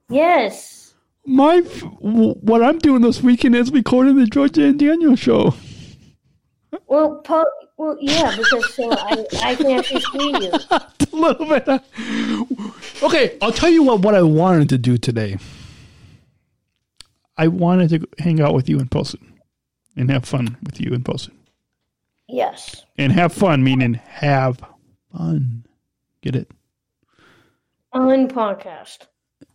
[0.09, 0.95] yes,
[1.27, 5.55] My, what I'm doing this weekend is recording the Georgia and Daniel show.
[6.87, 7.45] well, po-
[7.77, 10.53] well, yeah, because so I, I can actually see you.
[10.71, 11.69] a little bit.
[13.03, 15.37] Okay, I'll tell you what, what I wanted to do today.
[17.37, 19.39] I wanted to hang out with you in person
[19.97, 21.37] and have fun with you in person.
[22.29, 22.85] Yes.
[22.97, 24.61] And have fun, meaning have
[25.13, 25.67] fun.
[26.23, 26.51] Get it?
[27.93, 29.07] On podcast.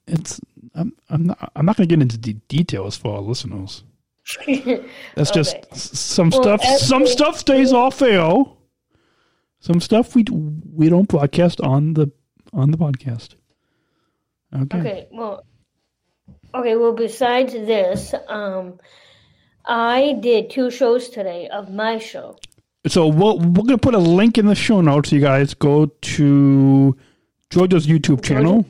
[0.08, 0.40] It's
[0.76, 3.84] I'm I'm not I'm not going to get into de- details for our listeners.
[5.16, 5.68] That's just Okay.
[5.74, 6.64] some Well, stuff.
[6.80, 8.32] Some stuff stays off air.
[9.60, 12.12] Some stuff we we don't broadcast on the
[12.54, 13.36] on the podcast.
[14.56, 14.80] Okay.
[14.80, 15.46] Okay, well,
[16.54, 18.80] okay, well, besides this, um,
[19.66, 22.38] I did two shows today of my show.
[22.88, 25.12] So we'll, we're going to put a link in the show notes.
[25.12, 26.98] You guys go to
[27.50, 28.66] Georgia's YouTube channel.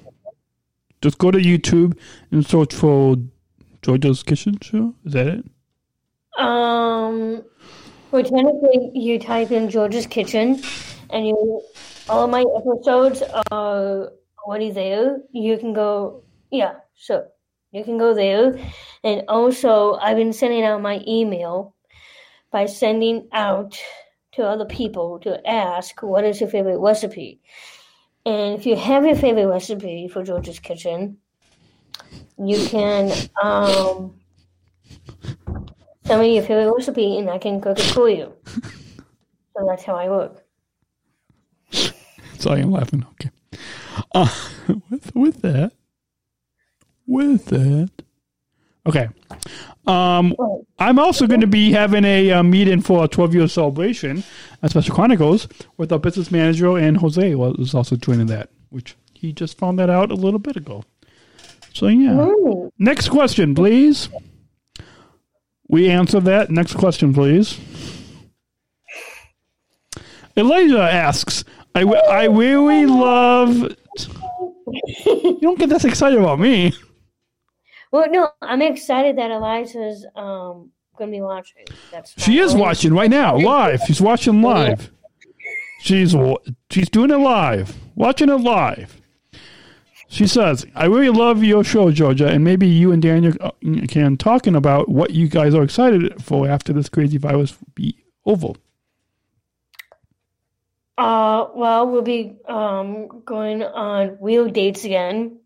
[1.02, 1.98] Just go to YouTube
[2.32, 3.16] and search for
[3.82, 4.94] Georgia's Kitchen Show.
[5.06, 5.46] Is that it?
[6.38, 7.44] Um,
[8.12, 10.62] well, technically, you type in George's Kitchen,
[11.10, 11.62] and you
[12.10, 14.12] all of my episodes are
[14.46, 15.20] already there.
[15.32, 17.28] You can go, yeah, sure.
[17.72, 18.58] You can go there,
[19.04, 21.76] and also I've been sending out my email
[22.52, 23.80] by sending out
[24.34, 27.42] to other people to ask what is your favorite recipe.
[28.26, 31.18] And if you have your favorite recipe for George's Kitchen,
[32.38, 34.20] you can um,
[36.06, 38.34] send me your favorite recipe and I can cook it for you.
[38.46, 40.44] so that's how I work.
[42.40, 43.06] Sorry, I'm laughing.
[43.14, 43.30] Okay.
[44.14, 44.30] Uh,
[44.90, 45.74] with with that,
[47.10, 47.90] with that,
[48.86, 49.10] okay.
[49.88, 50.36] Um,
[50.78, 54.24] I'm also going to be having a uh, meeting for a 12 year celebration
[54.62, 59.34] at Special Chronicles with our business manager and Jose was also joining that, which he
[59.34, 60.84] just found that out a little bit ago.
[61.74, 62.14] So yeah.
[62.14, 62.72] Ooh.
[62.78, 64.10] Next question, please.
[65.68, 66.50] We answer that.
[66.50, 67.60] Next question, please.
[70.36, 71.44] Eliza asks,
[71.76, 73.76] I, w- I really love.
[75.06, 76.74] You don't get this excited about me.
[77.92, 81.66] Well, no, I'm excited that Eliza's um going to be watching.
[81.92, 83.82] That's She is watching right now, live.
[83.88, 84.92] She's watching live.
[85.82, 86.14] She's
[86.70, 89.02] she's doing it live, watching it live.
[90.10, 93.52] She says, "I really love your show, Georgia, and maybe you and Daniel uh,
[93.88, 98.54] can talking about what you guys are excited for after this crazy virus be over."
[100.98, 105.40] Uh, well, we'll be um going on wheel dates again.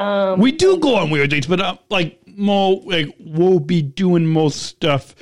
[0.00, 4.26] Um, We do go on weird dates, but uh, like more like we'll be doing
[4.26, 5.14] most stuff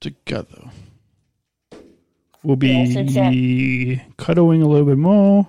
[0.00, 0.70] together.
[2.42, 4.02] We'll Yes, be exactly.
[4.16, 5.46] cuddling a little bit more.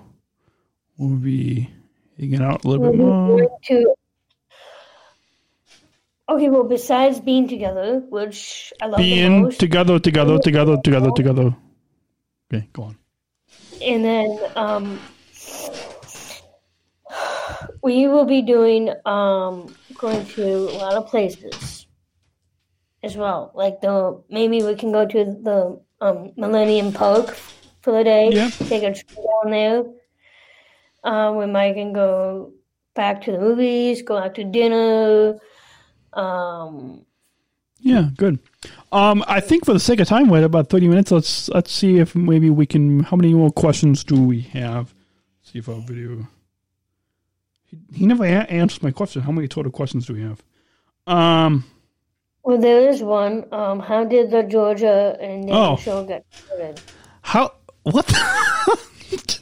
[0.98, 1.70] We'll be
[2.18, 3.58] hanging out a little bit We're more.
[3.68, 3.94] to.
[6.28, 11.10] Okay, well, besides being together, which I love the Being most, together, together, together, together,
[11.16, 11.56] together.
[12.52, 12.98] Okay, go on.
[13.82, 15.00] and then um,
[17.82, 21.86] we will be doing um, going to a lot of places
[23.02, 23.52] as well.
[23.54, 27.36] Like the maybe we can go to the um, Millennium Park
[27.80, 28.30] for the day.
[28.32, 28.50] Yeah.
[28.50, 29.84] Take a trip down there.
[31.02, 32.52] Um, we might can go
[32.94, 35.38] back to the movies, go out to dinner.
[36.12, 37.06] Um,
[37.78, 38.38] Yeah, good.
[38.92, 41.10] Um, I think for the sake of time, we had about thirty minutes.
[41.10, 43.00] Let's let's see if maybe we can.
[43.00, 44.92] How many more questions do we have?
[45.42, 46.28] See if our video.
[47.70, 49.22] He, he never a- answered my question.
[49.22, 50.42] How many total questions do we have?
[51.06, 51.64] Um.
[52.42, 53.44] well, there is one.
[53.52, 55.76] Um, how did the Georgia and Navy Oh.
[55.76, 56.80] show get started?
[57.22, 57.52] How?
[57.84, 58.06] What?
[58.06, 59.40] The,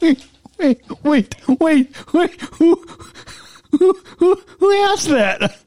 [0.00, 0.26] wait,
[0.58, 2.40] wait, wait, wait, wait.
[2.40, 2.86] Who,
[3.72, 5.58] who, who, who asked that?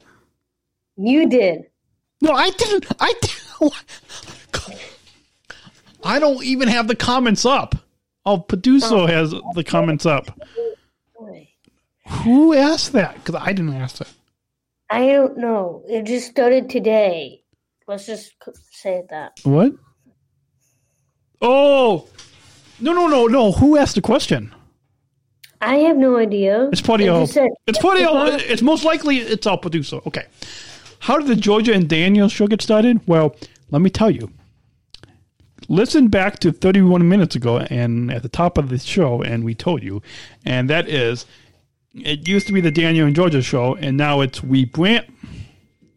[0.96, 1.62] You did.
[2.20, 2.86] No, I didn't.
[3.00, 3.12] I.
[3.20, 3.72] Didn't,
[6.04, 7.74] I don't even have the comments up.
[8.26, 10.38] Oh, Producer has the comments up.
[12.22, 13.14] Who asked that?
[13.14, 14.08] Because I didn't ask that.
[14.90, 15.82] I don't know.
[15.88, 17.42] It just started today.
[17.88, 18.32] Let's just
[18.70, 19.32] say that.
[19.44, 19.72] What?
[21.40, 22.08] Oh,
[22.80, 23.52] no, no, no, no.
[23.52, 24.54] Who asked the question?
[25.60, 26.68] I have no idea.
[26.72, 27.26] It's all.
[27.26, 28.26] said- It's all.
[28.26, 30.00] not- It's most likely it's our producer.
[30.06, 30.26] Okay.
[31.00, 33.00] How did the Georgia and Daniel show get started?
[33.06, 33.34] Well,
[33.70, 34.30] let me tell you.
[35.68, 39.54] Listen back to 31 minutes ago and at the top of the show, and we
[39.54, 40.02] told you,
[40.44, 41.24] and that is,
[41.94, 45.06] it used to be the Daniel and Georgia show, and now it's we brand.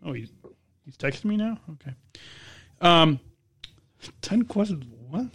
[0.03, 0.31] Oh, he's,
[0.85, 1.57] he's texting me now.
[1.71, 1.93] Okay.
[2.81, 3.19] Um,
[4.21, 4.85] ten questions.
[5.09, 5.27] What?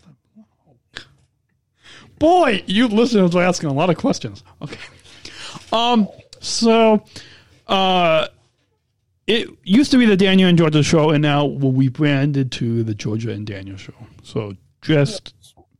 [2.18, 4.44] Boy, you listeners are asking a lot of questions.
[4.60, 4.78] Okay.
[5.72, 6.08] Um.
[6.40, 7.04] So,
[7.66, 8.26] uh,
[9.26, 12.82] it used to be the Daniel and Georgia show, and now will we branded to
[12.82, 13.94] the Georgia and Daniel show.
[14.22, 15.34] So just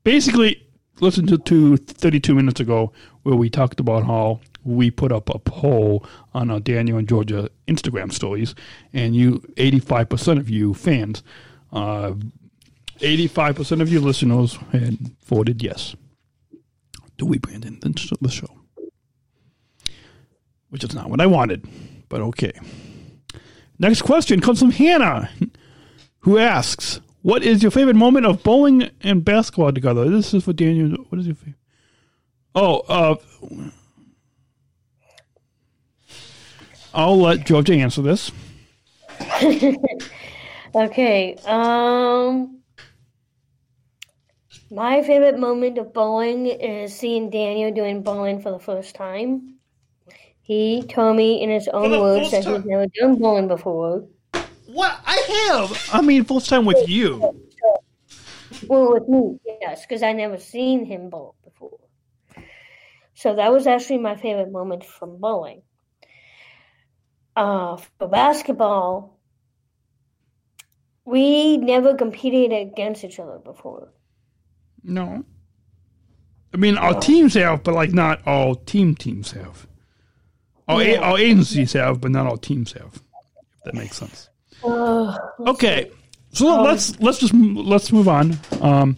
[0.05, 0.67] basically
[1.01, 5.39] listen to, to 32 minutes ago where we talked about how we put up a
[5.39, 8.55] poll on our Daniel and Georgia Instagram stories,
[8.93, 11.23] and you, 85% of you fans,
[11.73, 12.13] uh,
[12.99, 15.97] 85% of you listeners had voted yes.
[17.17, 18.49] Do we brand the the show?
[20.71, 21.69] Which is not what I wanted,
[22.09, 22.53] but okay.
[23.79, 25.31] Next question comes from Hannah,
[26.21, 30.53] who asks, "What is your favorite moment of bowling and basketball together?" This is for
[30.53, 30.91] Daniel.
[31.09, 31.57] What is your favorite?
[32.55, 33.17] Oh, uh,
[36.95, 38.33] I'll let Georgia answer this.
[40.75, 41.35] Okay.
[41.47, 42.63] Um,
[44.71, 49.57] my favorite moment of bowling is seeing Daniel doing bowling for the first time.
[50.43, 54.07] He told me in his own words that he's never done bowling before.
[54.67, 55.91] What I have?
[55.93, 57.19] I mean, first time with you.
[58.67, 61.79] Well, with me, yes, because I never seen him bowl before.
[63.15, 65.63] So that was actually my favorite moment from bowling.
[67.37, 69.19] Uh, for basketball,
[71.05, 73.89] we never competed against each other before.
[74.83, 75.25] No.
[76.53, 79.67] I mean, our teams have, but like not all team teams have.
[80.69, 82.95] Our, a- our agencies have, but not all teams have.
[82.95, 84.29] If that makes sense.
[84.65, 85.17] Uh,
[85.47, 85.91] Okay,
[86.33, 88.97] so let's let's just let's move on, um,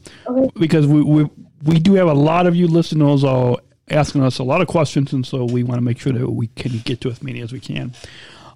[0.58, 1.30] because we, we
[1.62, 3.58] we do have a lot of you listeners are
[3.90, 6.48] asking us a lot of questions, and so we want to make sure that we
[6.48, 7.92] can get to as many as we can.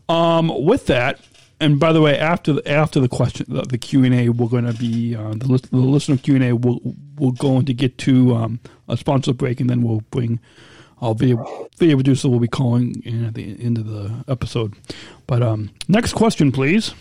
[0.09, 1.21] Um, with that,
[1.59, 4.49] and by the way, after the, after the question, the, the Q and A, we're
[4.49, 6.53] going to be uh, the, the listener Q and A.
[6.55, 6.81] We'll
[7.19, 10.39] we're going to get to um, a sponsor break, and then we'll bring
[11.01, 14.75] our video video producer will be calling in at the end of the episode.
[15.27, 16.95] But um, next question, please.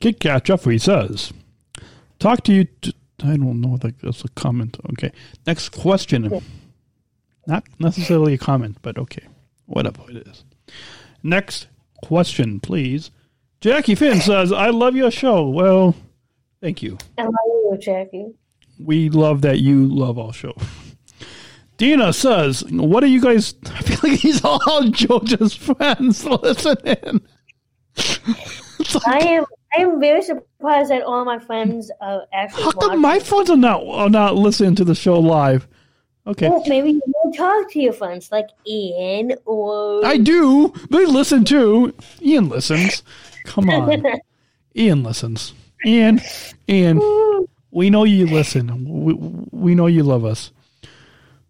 [0.00, 1.32] Kit Kat Jeffrey says,
[2.22, 2.94] "Talk to you." T-
[3.24, 3.78] I don't know.
[3.82, 4.78] Like that's a comment.
[4.92, 5.12] Okay.
[5.46, 6.42] Next question.
[7.46, 9.26] Not necessarily a comment, but okay,
[9.66, 10.44] whatever it is.
[11.22, 11.66] Next
[12.02, 13.10] question, please.
[13.60, 15.94] Jackie Finn says, "I love your show." Well,
[16.60, 16.98] thank you.
[17.18, 18.34] I love you, Jackie.
[18.78, 20.54] We love that you love our show.
[21.76, 27.20] Dina says, "What are you guys?" I feel like he's all Georgia's friends listening.
[29.06, 29.44] I am.
[29.76, 33.56] I am very surprised that all my friends are actually How come my friends are
[33.56, 35.66] not are not listening to the show live?
[36.26, 36.48] Okay.
[36.48, 40.72] Well, maybe you will talk to your friends like Ian or I do.
[40.90, 41.94] They listen too.
[42.20, 43.02] Ian listens.
[43.44, 44.04] Come on.
[44.76, 45.54] Ian listens.
[45.84, 46.20] Ian,
[46.68, 47.00] Ian,
[47.70, 49.04] we know you listen.
[49.04, 50.52] We, we know you love us.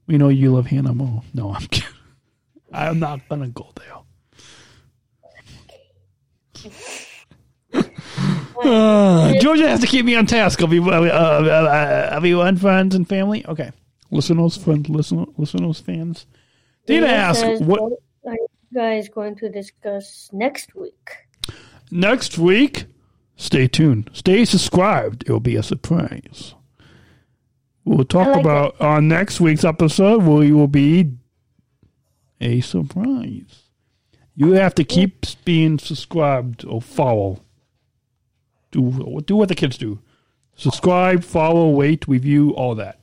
[0.07, 1.23] We know you love Hannah Mo.
[1.35, 1.91] No, I'm kidding.
[2.73, 3.99] I'm not gonna go there.
[8.65, 10.63] Uh, Georgia has to keep me on task.
[10.63, 13.45] Everyone, uh, uh, everyone, friends and family.
[13.47, 13.73] Okay,
[14.11, 16.27] listeners, friends, listen, listeners, fans.
[16.89, 17.93] Ian ask what
[18.27, 21.11] are you guys going to discuss next week?
[21.93, 22.87] next week.
[23.37, 24.11] Stay tuned.
[24.13, 25.25] Stay subscribed.
[25.27, 26.55] It will be a surprise.
[27.85, 30.23] We'll talk like about on next week's episode.
[30.23, 31.13] We will be
[32.41, 33.63] a surprise.
[34.35, 37.42] You have to keep being subscribed or follow.
[38.73, 40.01] Do do what the kids do.
[40.57, 42.99] Subscribe, follow, wait, review, all that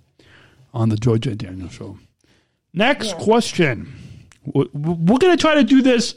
[0.74, 1.98] on the Georgia and Daniel show.
[2.74, 3.94] Next question.
[4.46, 6.16] We're, we're going to try to do this.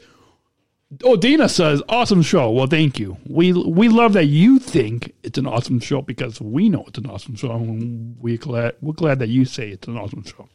[1.03, 2.51] Oh, Dana says, awesome show.
[2.51, 3.17] Well, thank you.
[3.27, 7.07] We we love that you think it's an awesome show because we know it's an
[7.07, 7.51] awesome show.
[7.51, 10.47] And we're glad, we're glad that you say it's an awesome show.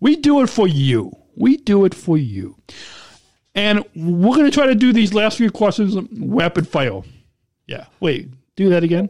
[0.00, 1.16] We do it for you.
[1.36, 2.56] We do it for you.
[3.54, 7.00] And we're going to try to do these last few questions rapid fire.
[7.66, 7.86] Yeah.
[8.00, 8.28] Wait,
[8.58, 9.08] do that again.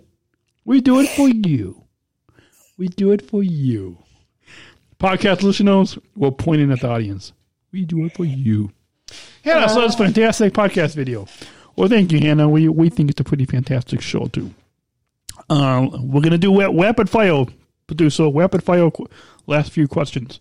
[0.67, 1.83] We do it for you.
[2.77, 3.97] We do it for you.
[5.01, 7.33] Podcast listeners, we're pointing at the audience.
[7.73, 8.71] We do it for you.
[9.43, 11.27] Hannah says fantastic podcast video.
[11.77, 12.49] Well, thank you, Hannah.
[12.49, 14.53] We we think it's a pretty fantastic show too.
[15.49, 17.47] Uh, we're gonna do rapid fire,
[17.87, 18.29] producer.
[18.29, 18.91] Rapid fire.
[18.91, 19.07] qu-
[19.47, 20.41] Last few questions.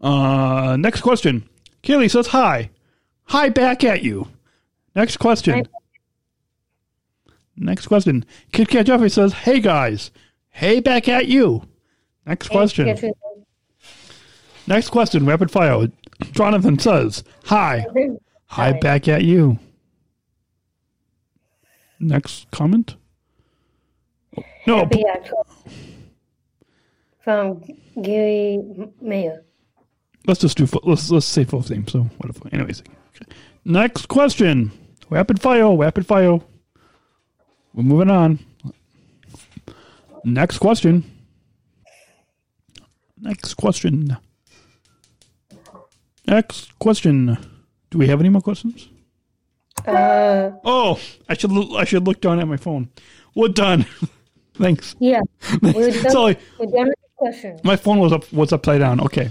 [0.00, 1.46] Uh, next question.
[1.82, 2.70] Kaylee says hi.
[3.24, 4.28] Hi back at you.
[4.94, 5.68] Next question.
[7.60, 8.24] Next question.
[8.52, 10.10] Kit Kat Jeffrey says, "Hey guys,
[10.48, 11.62] hey back at you."
[12.26, 12.86] Next question.
[12.86, 13.14] Get you-
[14.66, 15.26] Next question.
[15.26, 15.88] Rapid fire.
[16.32, 17.84] Jonathan says, "Hi,
[18.46, 19.58] hi back at you."
[21.98, 22.96] Next comment.
[24.66, 25.50] No, Happy uh, October.
[27.22, 27.62] From
[28.00, 28.58] Gary
[29.02, 29.44] Mayer.
[30.26, 31.86] let's just do let's let's say full name.
[31.86, 32.48] So whatever.
[32.52, 32.82] Anyways,
[33.14, 33.30] okay.
[33.66, 34.72] next question.
[35.10, 35.76] Rapid fire.
[35.76, 36.38] Rapid fire.
[37.74, 38.38] We're moving on.
[40.24, 41.04] Next question.
[43.20, 44.16] Next question.
[46.26, 47.36] Next question.
[47.90, 48.88] Do we have any more questions?
[49.86, 50.98] Uh, Oh,
[51.28, 52.90] I should look, I should look down at my phone.
[53.34, 53.86] We're done.
[54.54, 54.94] Thanks.
[54.98, 55.20] yeah.
[55.62, 57.64] We're done, Sorry, we're done with the questions.
[57.64, 59.00] my phone was up was upside down.
[59.00, 59.30] Okay,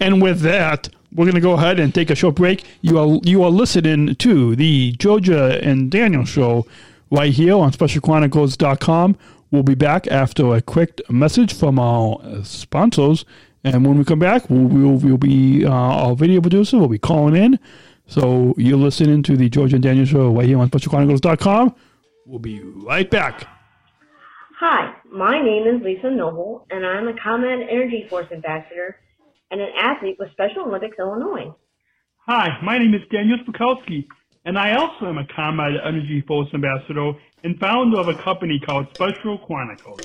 [0.00, 2.64] and with that, we're gonna go ahead and take a short break.
[2.80, 6.66] You are you are listening to the Georgia and Daniel show
[7.12, 9.16] right here on SpecialChronicles.com.
[9.50, 13.26] We'll be back after a quick message from our uh, sponsors,
[13.62, 16.98] and when we come back, we'll we'll, we'll be uh, our video producer will be
[16.98, 17.58] calling in.
[18.06, 21.74] So you're listening to the George and Daniel show right here on SpecialChronicles.com.
[22.26, 23.46] We'll be right back.
[24.58, 28.96] Hi, my name is Lisa Noble, and I'm a ComEd Energy Force ambassador
[29.50, 31.52] and an athlete with Special Olympics Illinois.
[32.26, 34.06] Hi, my name is Daniel Spakowski,
[34.44, 37.12] and I also am a ComEd Energy Force Ambassador
[37.44, 40.00] and founder of a company called Special Chronicles.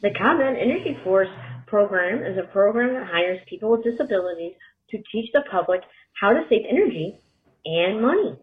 [0.00, 1.28] The ComEd Energy Force
[1.66, 4.54] program is a program that hires people with disabilities
[4.90, 5.82] to teach the public
[6.20, 7.18] how to save energy
[7.64, 8.38] and money.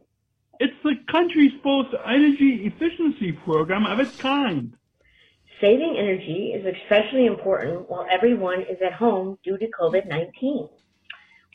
[0.60, 4.76] It's the country's first energy efficiency program of its kind.
[5.60, 10.70] Saving energy is especially important while everyone is at home due to COVID-19.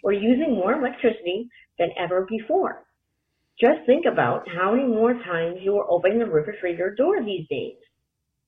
[0.02, 1.48] We're using more electricity
[1.78, 2.84] than ever before.
[3.61, 7.76] Just think about how many more times you are opening the refrigerator door these days.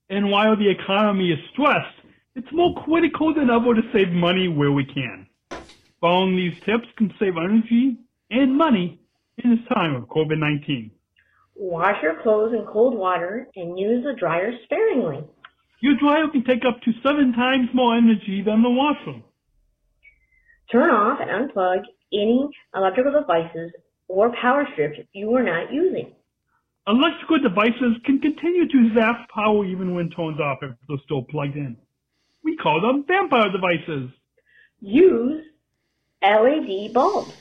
[0.09, 1.97] And while the economy is stressed,
[2.35, 5.27] it's more critical than ever to save money where we can.
[6.01, 7.99] Following these tips can save energy
[8.31, 8.99] and money
[9.45, 10.91] in this time of COVID 19.
[11.57, 15.25] Wash your clothes in cold water and use the dryer sparingly.
[15.81, 19.21] Your dryer can take up to seven times more energy than the washer.
[20.71, 21.83] Turn off and unplug
[22.13, 23.73] any electrical devices
[24.13, 26.13] or power strips you are not using.
[26.87, 31.57] Electrical devices can continue to zap power even when turned off if they're still plugged
[31.57, 31.77] in.
[32.45, 34.11] We call them vampire devices.
[34.81, 35.45] Use
[36.23, 37.33] LED bulbs.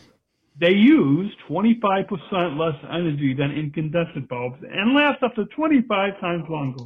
[0.59, 6.85] They use 25% less energy than incandescent bulbs and last up to 25 times longer,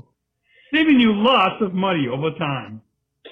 [0.73, 2.81] saving you lots of money over time.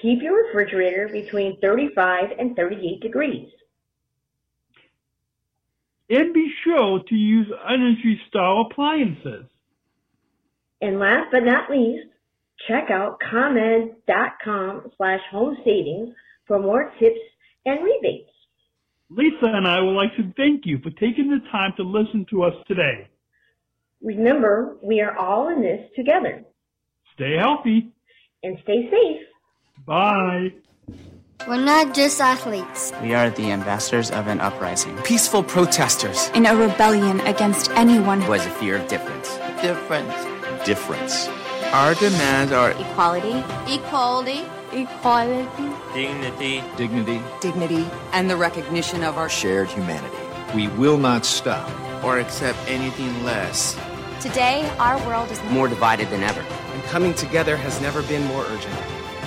[0.02, 3.48] Keep your refrigerator between 35 and 38 degrees.
[6.10, 9.46] And be sure to use Energy Star appliances.
[10.80, 12.08] And last but not least,
[12.68, 16.14] check out ComEd.com slash home savings
[16.46, 17.20] for more tips
[17.64, 18.30] and rebates.
[19.10, 22.42] Lisa and I would like to thank you for taking the time to listen to
[22.42, 23.08] us today.
[24.02, 26.44] Remember, we are all in this together.
[27.14, 27.92] Stay healthy.
[28.42, 29.26] And stay safe.
[29.86, 30.48] Bye.
[31.46, 32.90] We're not just athletes.
[33.02, 34.96] We are the ambassadors of an uprising.
[35.02, 36.30] Peaceful protesters.
[36.34, 39.36] In a rebellion against anyone who has a fear of difference.
[39.60, 40.14] Difference.
[40.64, 41.28] Difference.
[41.74, 49.68] Our demands are equality, equality, equality, dignity, dignity, dignity, and the recognition of our shared
[49.68, 50.16] humanity.
[50.54, 51.68] We will not stop
[52.02, 53.78] or accept anything less.
[54.22, 56.40] Today, our world is more divided than ever.
[56.40, 58.74] And coming together has never been more urgent.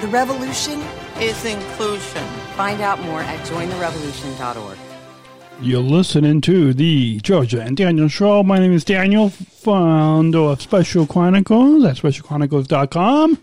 [0.01, 0.82] The revolution
[1.22, 2.24] is inclusion.
[2.55, 4.78] Find out more at jointherevolution.org.
[5.59, 8.43] You're listening to the Georgia and Daniel Show.
[8.43, 13.39] My name is Daniel, founder of Special Chronicles at specialchronicles.com.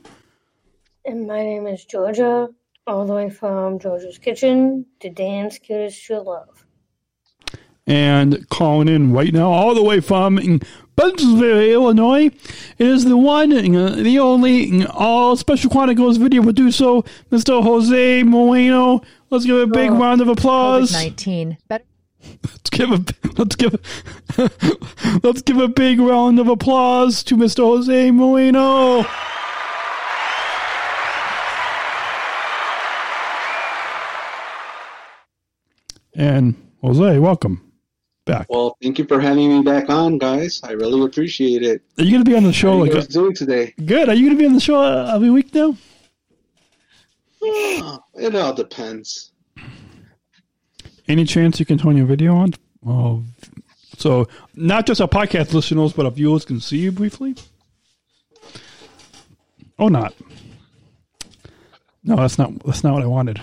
[1.05, 2.49] And my name is Georgia,
[2.87, 6.65] all the way from Georgia's Kitchen to Dan's Cutest True Love.
[7.87, 10.39] And calling in right now, all the way from
[10.97, 12.31] Buntsville, Illinois,
[12.79, 17.63] is the one, uh, the only, uh, all Special Chronicles video producer, Mr.
[17.63, 19.03] Jose Moreno.
[19.31, 20.93] Let's give a big oh, round of applause.
[20.93, 21.57] COVID-19.
[21.69, 21.85] Better.
[22.43, 23.05] Let's give a
[23.37, 24.51] let's give a,
[25.23, 27.59] let's give a big round of applause to Mr.
[27.59, 29.05] Jose Moreno.
[36.17, 37.64] And Jose, welcome
[38.25, 38.47] back.
[38.49, 40.61] Well, thank you for having me back on, guys.
[40.63, 41.83] I really appreciate it.
[41.99, 42.73] Are you going to be on the show?
[42.73, 43.75] How like you guys doing today?
[43.85, 44.09] Good.
[44.09, 45.77] Are you going to be on the show every week now?
[47.43, 49.33] Uh, it all depends.
[51.07, 52.55] Any chance you can turn your video on?
[52.87, 53.23] Oh,
[53.99, 57.35] so not just our podcast listeners, but our viewers can see you briefly.
[59.79, 60.15] Or not?
[62.03, 62.59] No, that's not.
[62.65, 63.41] That's not what I wanted.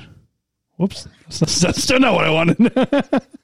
[0.78, 3.22] Whoops, that's, that's still not what I wanted.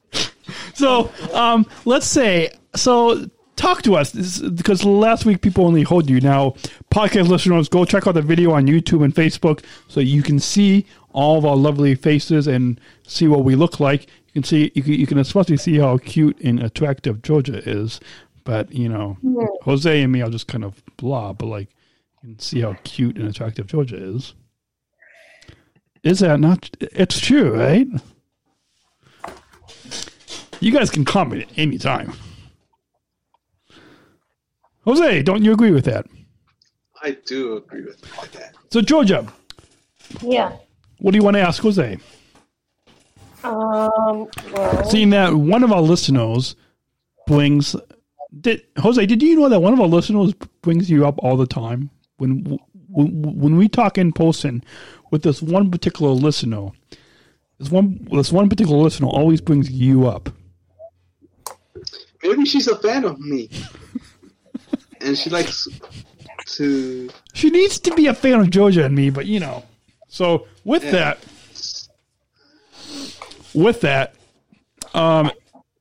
[0.78, 3.30] so, um, let's say so.
[3.56, 6.22] Talk to us because last week people only heard you.
[6.22, 6.52] Now,
[6.92, 10.86] podcast listeners, go check out the video on YouTube and Facebook so you can see
[11.10, 14.04] all of our lovely faces and see what we look like.
[14.04, 18.00] You can see you can, you can especially see how cute and attractive Georgia is.
[18.44, 19.48] But you know, yeah.
[19.64, 21.34] Jose and me are just kind of blah.
[21.34, 21.70] But like,
[22.22, 24.36] you can see how cute and attractive Georgia is.
[26.04, 26.70] Is that not?
[26.80, 27.88] It's true, right?
[30.60, 32.14] You guys can comment at any time.
[34.86, 36.06] Jose, don't you agree with that?
[37.02, 38.02] I do agree with
[38.34, 38.56] that.
[38.72, 39.28] So, Georgia.
[40.22, 40.56] Yeah.
[41.00, 41.98] What do you want to ask Jose?
[43.44, 44.90] Um, well.
[44.90, 46.56] Seeing that one of our listeners
[47.28, 47.76] brings.
[48.42, 51.48] Did, Jose, did you know that one of our listeners brings you up all the
[51.48, 51.90] time?
[52.18, 54.64] When when, when we talk in person
[55.12, 56.70] with this one particular listener,
[57.60, 60.30] this one this one particular listener always brings you up.
[62.28, 63.50] Maybe she's a fan of me,
[65.02, 65.68] and she likes
[66.46, 67.10] to.
[67.34, 69.64] She needs to be a fan of Georgia and me, but you know.
[70.10, 70.92] So with yeah.
[70.92, 71.26] that,
[73.54, 74.16] with that,
[74.94, 75.32] um,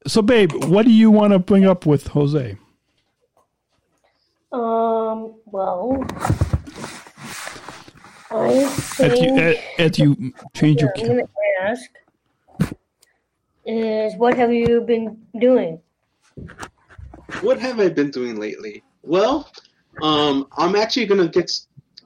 [0.06, 2.56] so babe, what do you want to bring up with Jose?
[4.52, 5.34] Um.
[5.46, 6.04] Well,
[8.30, 10.92] I think as you, as, as you change your.
[10.96, 11.90] I'm going to ask
[13.66, 15.80] is what have you been doing?
[17.40, 18.82] What have I been doing lately?
[19.02, 19.50] Well,
[20.02, 21.50] um, I'm actually gonna get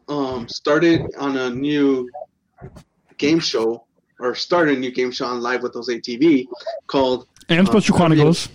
[0.08, 2.08] um, started on a new
[3.18, 3.84] game show,
[4.18, 6.46] or start a new game show on Live with Jose TV
[6.86, 8.48] called and Special um, Chronicles.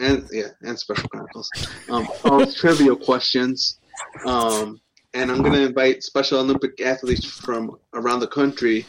[0.00, 1.50] And yeah, and Special Chronicles.
[1.88, 3.78] Um, all trivia questions.
[4.24, 4.80] Um,
[5.14, 8.86] and I'm gonna invite Special Olympic athletes from around the country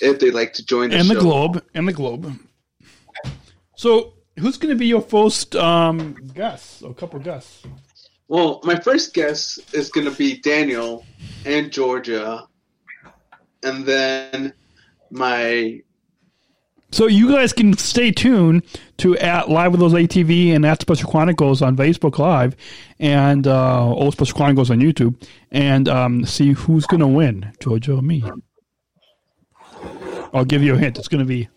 [0.00, 1.14] if they'd like to join the and show.
[1.14, 2.38] the globe and the globe.
[3.76, 6.82] So, who's going to be your first um, guest?
[6.82, 7.64] A couple guests.
[8.28, 11.04] Well, my first guest is going to be Daniel
[11.44, 12.46] and Georgia,
[13.62, 14.52] and then
[15.10, 15.82] my.
[16.92, 18.62] So you guys can stay tuned
[18.98, 22.54] to at Live with Jose TV and at Special Chronicles on Facebook Live,
[23.00, 25.20] and uh, Old Special Chronicles on YouTube,
[25.50, 28.24] and um, see who's going to win, Georgia or me.
[30.32, 30.98] I'll give you a hint.
[30.98, 31.48] It's going to be.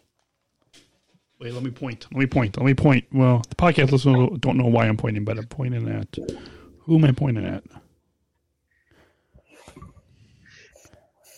[1.43, 2.07] Wait, let me point.
[2.09, 2.55] Let me point.
[2.55, 3.05] Let me point.
[3.11, 6.15] Well, the podcast listeners don't know why I'm pointing, but I'm pointing at.
[6.83, 7.65] Who am I pointing at?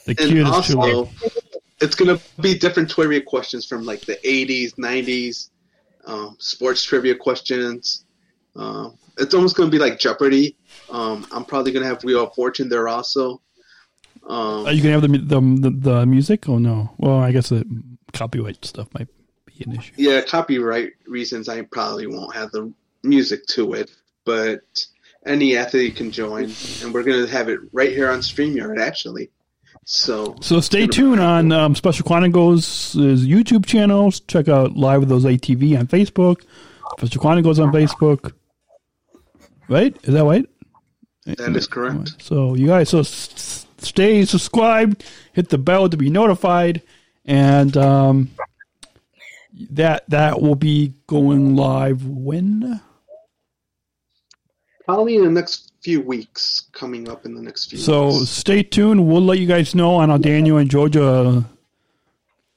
[0.06, 1.10] The cutest also,
[1.82, 5.50] It's going to be different trivia questions from like the 80s, 90s,
[6.06, 8.06] um, sports trivia questions.
[8.56, 10.56] Um, it's almost going to be like Jeopardy.
[10.88, 13.42] Um, I'm probably going to have Wheel of Fortune there also.
[14.28, 16.50] Um, Are you gonna have the, the the the music?
[16.50, 16.96] Oh no.
[16.98, 17.64] Well, I guess the
[18.12, 19.08] copyright stuff might
[19.58, 19.94] be an issue.
[19.98, 22.72] yeah, copyright reasons, I probably won't have the
[23.04, 23.92] music to it,
[24.26, 24.62] but
[25.26, 26.52] any athlete can join,
[26.82, 29.32] and we're gonna have it right here on Streamyard, actually.
[29.88, 34.20] So, So stay tuned on um, Special Chronicles' YouTube channels.
[34.22, 36.44] Check out Live with Jose TV on Facebook.
[36.98, 38.34] Special Chronicles on Facebook.
[39.68, 39.96] Right?
[40.04, 40.48] Is that right?
[41.26, 42.16] that is correct.
[42.20, 45.04] So you guys, so stay subscribed,
[45.34, 46.82] hit the bell to be notified,
[47.26, 48.32] and um,
[49.72, 52.82] that that will be going live when.
[54.86, 57.78] Probably in the next few weeks, coming up in the next few.
[57.78, 57.86] Weeks.
[57.86, 58.30] So weeks.
[58.30, 59.08] stay tuned.
[59.08, 61.46] We'll let you guys know on our Daniel and Georgia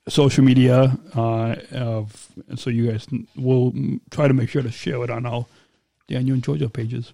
[0.09, 0.99] social media.
[1.15, 3.73] Uh, of, so you guys will
[4.11, 5.47] try to make sure to share it on our
[6.09, 7.13] Daniel and Georgia pages.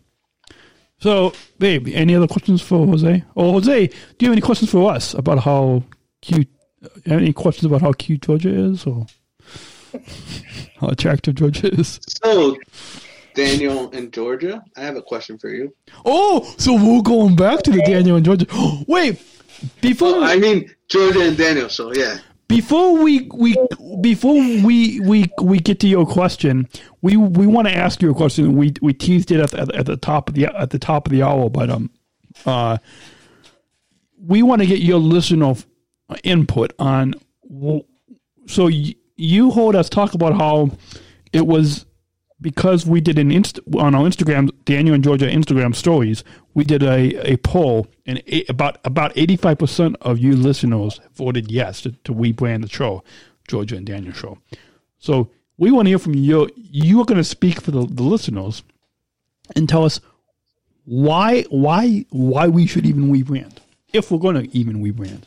[1.01, 3.25] So, babe, any other questions for Jose?
[3.37, 5.83] Oh, Jose, do you have any questions for us about how
[6.23, 6.49] cute?
[7.07, 9.07] Any questions about how cute Georgia is, or
[10.81, 12.01] how attractive Georgia is?
[12.23, 12.57] So,
[13.35, 15.75] Daniel and Georgia, I have a question for you.
[16.05, 18.47] Oh, so we're going back to the Daniel and Georgia.
[18.87, 19.21] Wait,
[19.81, 21.69] before I mean Georgia and Daniel.
[21.69, 22.19] So yeah,
[22.49, 23.57] before we we
[24.01, 26.69] before we we we get to your question,
[27.03, 28.57] we we want to ask you a question.
[28.57, 31.13] We we teased it at the, at the top of the at the top of
[31.13, 31.91] the hour, but um,
[32.47, 32.79] uh,
[34.19, 35.55] we want to get your listener
[36.23, 37.15] input on.
[38.47, 38.69] So
[39.17, 40.71] you heard us talk about how
[41.33, 41.87] it was
[42.41, 46.25] because we did an inst- on our Instagram, Daniel and Georgia Instagram stories.
[46.53, 51.01] We did a, a poll, and a, about about eighty five percent of you listeners
[51.15, 53.03] voted yes to, to rebrand the show,
[53.49, 54.39] Georgia and Daniel show.
[54.99, 56.51] So we want to hear from you.
[56.57, 58.63] You are going to speak for the, the listeners
[59.55, 60.01] and tell us
[60.85, 63.59] why why why we should even rebrand
[63.93, 65.23] if we're going to even rebrand.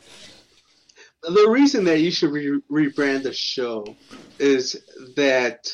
[1.28, 3.96] The reason that you should re- rebrand the show
[4.40, 4.82] is
[5.16, 5.70] that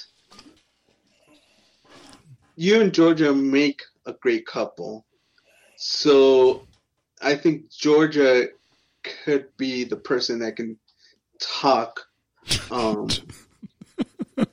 [2.55, 5.05] you and Georgia make a great couple.
[5.77, 6.67] So
[7.21, 8.47] I think Georgia
[9.23, 10.77] could be the person that can
[11.39, 11.99] talk.
[12.71, 13.07] Um,
[14.37, 14.47] well,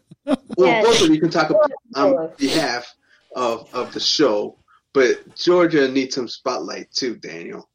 [0.58, 0.84] Yes.
[0.84, 1.52] both of you can talk
[1.94, 2.92] on behalf
[3.34, 4.58] of, of the show,
[4.92, 7.69] but Georgia needs some spotlight too, Daniel.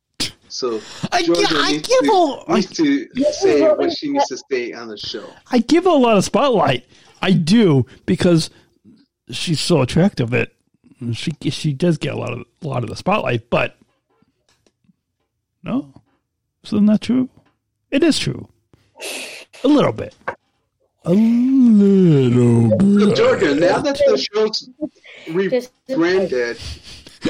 [0.55, 0.79] So
[1.23, 4.87] Georgia I needs, give to, her- needs to say what she needs to say on
[4.87, 5.27] the show.
[5.51, 6.85] I give her a lot of spotlight.
[7.21, 8.49] I do because
[9.31, 10.51] she's so attractive that
[11.13, 13.49] she she does get a lot of a lot of the spotlight.
[13.49, 13.75] But
[15.63, 15.91] no,
[16.63, 17.29] isn't that true?
[17.91, 18.47] It is true,
[19.63, 20.13] a little bit,
[21.05, 22.77] a little So,
[23.07, 23.15] bit.
[23.17, 24.69] Georgia, now that the show's
[25.31, 26.57] rebranded,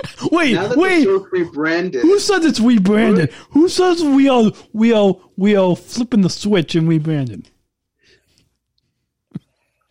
[0.32, 1.04] Wait, now that wait.
[1.06, 3.32] the rebranded, Who says it's rebranded?
[3.52, 7.50] Who says we are we are we are flipping the switch and rebranded?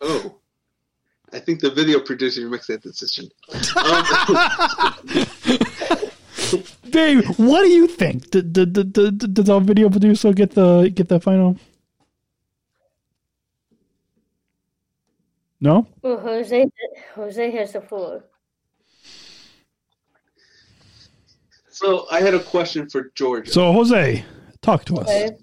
[0.01, 0.35] oh,
[1.31, 3.29] I think the video producer makes that decision.
[3.75, 4.05] Um,
[6.91, 8.29] Babe, what do you think?
[8.31, 11.57] Did, did, did, did, did our video producer get the get the final?
[15.59, 15.87] No.
[16.01, 16.67] Well, Jose,
[17.15, 18.23] Jose has the floor.
[21.75, 23.51] So I had a question for Georgia.
[23.51, 24.23] So Jose,
[24.61, 25.09] talk to us.
[25.09, 25.35] Okay.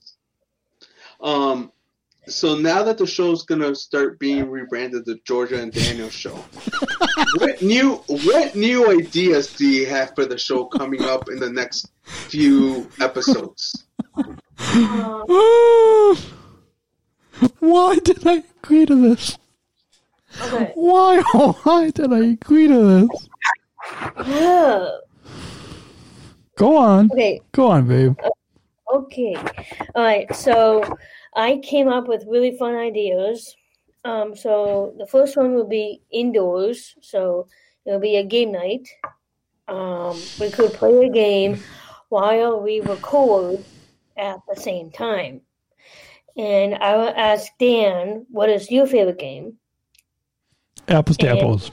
[1.20, 1.70] Um,
[2.26, 6.34] so now that the show's gonna start being rebranded the Georgia and Daniel show,
[7.36, 11.50] what new what new ideas do you have for the show coming up in the
[11.50, 13.84] next few episodes?
[17.58, 19.36] Why did I agree to this?
[20.40, 20.72] Okay.
[20.76, 21.22] Why?
[21.34, 23.28] Oh, why did I agree to this?
[24.26, 24.88] Yeah.
[26.62, 27.10] Go on.
[27.10, 27.40] Okay.
[27.50, 28.16] Go on, babe.
[28.94, 29.34] Okay.
[29.96, 30.32] All right.
[30.32, 30.84] So
[31.34, 33.56] I came up with really fun ideas.
[34.04, 36.94] Um, so the first one will be indoors.
[37.00, 37.48] So
[37.84, 38.88] it'll be a game night.
[39.66, 41.60] Um, we could play a game
[42.10, 43.64] while we record
[44.16, 45.40] at the same time.
[46.36, 49.54] And I will ask Dan, what is your favorite game?
[50.86, 51.72] Apples to And- apples.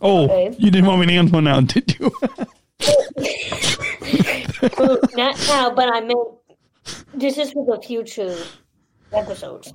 [0.00, 0.54] Oh, Okay.
[0.56, 2.12] you didn't want me to answer now, did you?
[4.78, 6.28] well, not now, but I meant
[7.14, 8.36] this is for the future
[9.12, 9.72] episodes.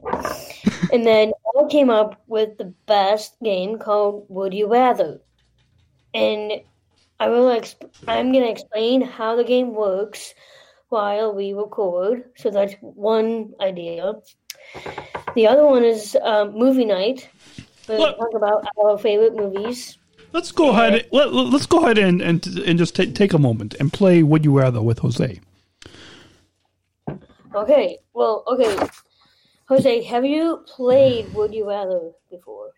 [0.91, 5.21] And then I came up with the best game called Would You Rather,
[6.13, 6.51] and
[7.19, 7.49] I will.
[7.49, 10.33] Exp- I'm going to explain how the game works
[10.89, 12.25] while we record.
[12.37, 14.13] So that's one idea.
[15.35, 17.29] The other one is um, movie night.
[17.87, 19.97] We're going to talk about our favorite movies.
[20.33, 21.07] Let's go ahead.
[21.11, 24.23] Let, let, us go ahead and and, and just take take a moment and play
[24.23, 25.39] Would You Rather with Jose.
[27.55, 27.99] Okay.
[28.13, 28.87] Well, okay.
[29.67, 32.69] Jose, have you played Would You Rather before?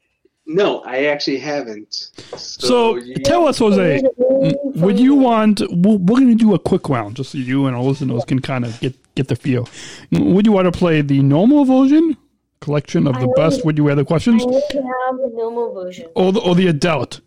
[0.48, 2.12] No, I actually haven't.
[2.36, 5.62] So, So you- tell us, Jose, mm, would you want?
[5.72, 8.64] We're going to do a quick round, just so you and our listeners can kind
[8.66, 9.68] of get get the feel.
[10.12, 12.16] Would you want to play the normal version,
[12.62, 15.32] collection of the I best would- Would You Rather I questions, need to have the
[15.34, 16.10] normal version.
[16.16, 17.22] or the, or the adult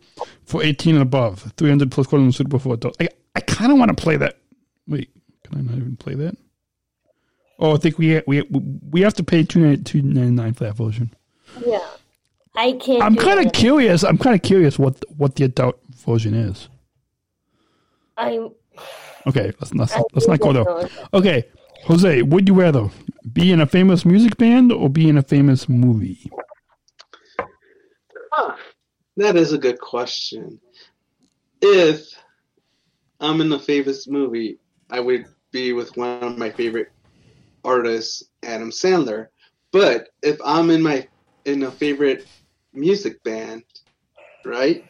[0.49, 2.97] for eighteen and above, three hundred plus questions suitable for adults?
[3.01, 4.39] I I kind of want to play that.
[4.87, 5.11] Wait,
[5.45, 6.37] can I not even play that?
[7.59, 8.43] Oh, I think we we
[8.91, 11.15] we have to pay two ninety nine for that version.
[11.65, 11.87] Yeah.
[12.55, 13.03] I can't.
[13.03, 14.03] I'm kind of curious.
[14.03, 16.69] I'm kind of curious what what the adult version is.
[18.17, 18.51] I'm.
[19.27, 21.07] Okay, let's not I let's not go that's there.
[21.15, 21.45] Okay,
[21.85, 22.89] Jose, would you rather
[23.33, 26.31] be in a famous music band or be in a famous movie?
[28.33, 28.57] Huh.
[29.19, 30.61] That is a good question.
[31.61, 32.09] If
[33.19, 34.59] I'm in a famous movie,
[34.91, 36.93] I would be with one of my favorite
[37.65, 39.27] artists, Adam Sandler.
[39.73, 41.09] But if I'm in my
[41.47, 42.29] in a favorite
[42.73, 43.65] music band,
[44.45, 44.85] right,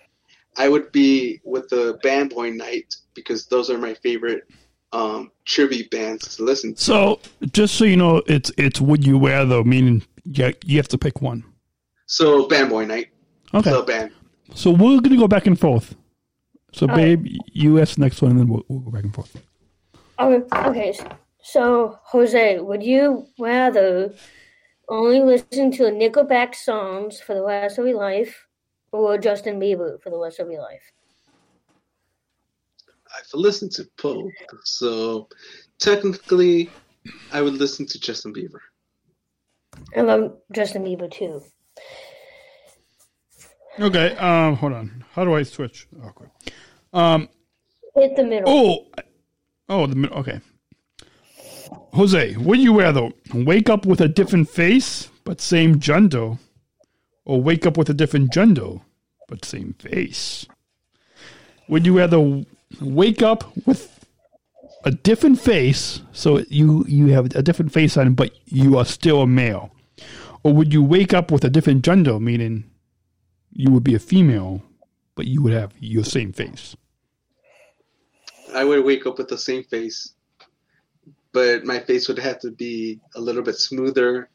[0.59, 4.43] I would be with the Band Boy Night because those are my favorite
[4.93, 6.81] um, tribute bands to listen to.
[6.83, 7.21] So,
[7.53, 10.99] just so you know, it's it's would you wear though, meaning you, you have to
[10.99, 11.45] pick one.
[12.05, 13.09] So Band Boy Night,
[13.55, 13.71] Okay.
[13.71, 14.13] the band.
[14.55, 15.95] So we're gonna go back and forth.
[16.73, 17.23] So, All right.
[17.23, 19.37] babe, you ask the next one, and then we'll, we'll go back and forth.
[20.19, 20.45] Okay.
[20.69, 20.99] Okay.
[21.41, 24.13] So, Jose, would you rather
[24.89, 28.47] only listen to Nickelback songs for the rest of your life,
[28.93, 30.83] or Justin Bieber for the rest of your life?
[33.17, 34.31] I've listened to both,
[34.65, 35.29] so
[35.79, 36.71] technically,
[37.33, 38.61] I would listen to Justin Bieber.
[39.97, 41.43] I love Justin Bieber too.
[43.81, 44.17] Okay.
[44.17, 45.05] Um, hold on.
[45.13, 45.87] How do I switch?
[46.05, 46.27] Okay.
[46.93, 47.29] Um.
[47.95, 48.49] Hit the middle.
[48.49, 48.87] Oh.
[49.69, 50.19] Oh, the middle.
[50.19, 50.41] okay.
[51.93, 56.39] Jose, would you rather wake up with a different face but same gender,
[57.25, 58.81] or wake up with a different gender
[59.29, 60.47] but same face?
[61.69, 62.45] Would you rather
[62.81, 64.07] wake up with
[64.85, 69.23] a different face, so you you have a different face on, but you are still
[69.23, 69.71] a male,
[70.43, 72.65] or would you wake up with a different gender, meaning
[73.53, 74.63] you would be a female,
[75.15, 76.77] but you would have your same face?
[78.55, 80.15] I would wake up with the same face,
[81.33, 84.31] but my face would have to be a little bit smoother.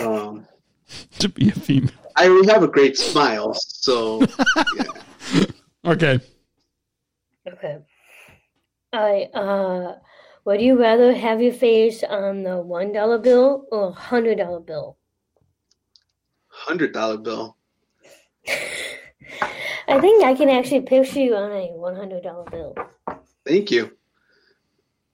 [0.00, 0.46] Um,
[1.18, 1.90] to be a female.
[2.16, 4.22] I would have a great smile, so
[5.84, 6.18] Okay.
[7.46, 7.78] Okay.
[8.92, 9.96] I uh,
[10.46, 14.96] would you rather have your face on the one dollar bill or hundred dollar bill?
[16.48, 17.56] hundred dollar bill.
[19.88, 22.74] I think I can actually picture you on a one hundred dollar bill.
[23.46, 23.96] Thank you.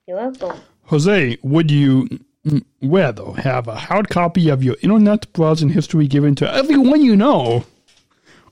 [0.07, 0.61] You're welcome.
[0.85, 2.09] Jose, would you
[2.47, 7.15] mm, rather have a hard copy of your internet browsing history given to everyone you
[7.17, 7.65] know,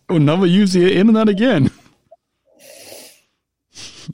[0.09, 1.71] or never use the internet again?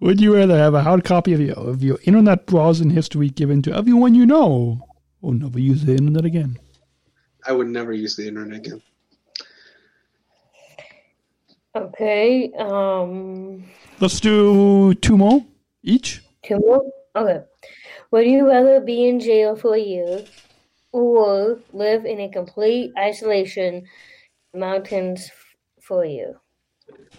[0.00, 3.62] would you rather have a hard copy of your of your internet browsing history given
[3.62, 4.86] to everyone you know,
[5.20, 6.58] or never use the internet again?
[7.44, 8.82] I would never use the internet again.
[11.74, 12.52] Okay.
[12.58, 13.64] Um,
[14.00, 15.44] Let's do two more
[15.82, 16.22] each.
[16.42, 16.84] two more.
[17.16, 17.44] Okay.
[18.10, 20.24] Would you rather be in jail for a year
[20.92, 23.84] or live in a complete isolation
[24.52, 25.30] in mountains
[25.80, 26.40] for a year?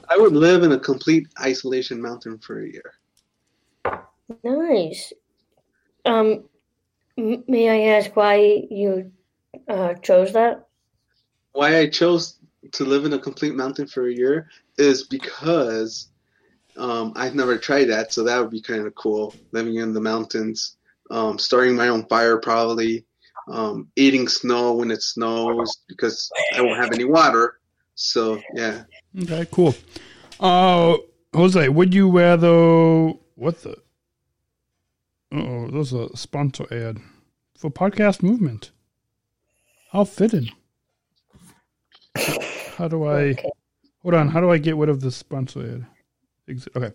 [0.09, 2.93] I would live in a complete isolation mountain for a year.
[4.43, 5.13] Nice.
[6.05, 6.43] Um,
[7.17, 9.11] may I ask why you
[9.67, 10.67] uh, chose that?
[11.53, 12.37] Why I chose
[12.71, 16.09] to live in a complete mountain for a year is because
[16.77, 19.35] um, I've never tried that, so that would be kind of cool.
[19.51, 20.77] Living in the mountains,
[21.11, 23.05] um, starting my own fire, probably
[23.51, 27.59] um, eating snow when it snows because I won't have any water.
[27.95, 28.83] So yeah,
[29.21, 29.75] Okay, cool.
[30.39, 30.97] Uh,
[31.35, 33.77] Jose, would you wear rather what the?
[35.31, 36.99] Oh, there's a sponsor ad
[37.57, 38.71] for podcast movement.
[39.91, 40.49] How fitting.
[42.83, 43.33] How do I?
[44.01, 44.27] Hold on.
[44.27, 45.85] How do I get rid of the sponsor
[46.49, 46.57] ad?
[46.75, 46.91] Okay.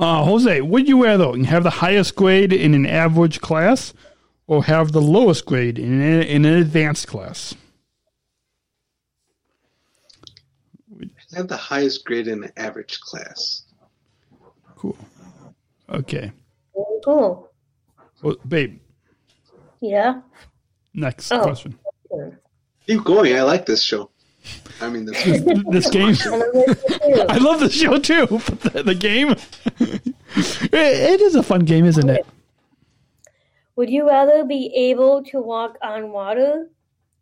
[0.00, 3.92] Uh, Jose, would you rather have the highest grade in an average class,
[4.46, 7.54] or have the lowest grade in an, in an advanced class?
[10.98, 13.64] I have the highest grade in the average class.
[14.74, 14.96] Cool.
[15.90, 16.32] Okay.
[16.74, 17.50] Very cool.
[18.22, 18.80] Well, babe,
[19.82, 20.22] Yeah.
[20.94, 21.42] next Oh.
[21.42, 21.78] question.
[22.86, 23.36] Keep going.
[23.36, 24.10] I like this show.
[24.80, 25.22] I mean, this
[25.70, 26.16] this game.
[27.28, 29.30] I love the show too, but the, the game.
[29.78, 30.14] it,
[30.72, 32.26] it is a fun game, isn't it?
[33.76, 36.68] Would you rather be able to walk on water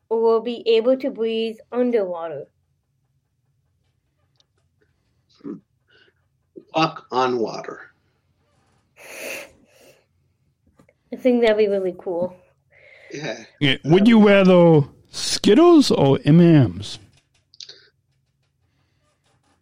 [0.08, 2.46] or be able to breathe underwater?
[6.74, 7.92] walk on water.
[11.12, 12.36] I think that'd be really cool.
[13.12, 13.44] Yeah.
[13.60, 16.98] Yeah, Would you rather Skittles or M&M's?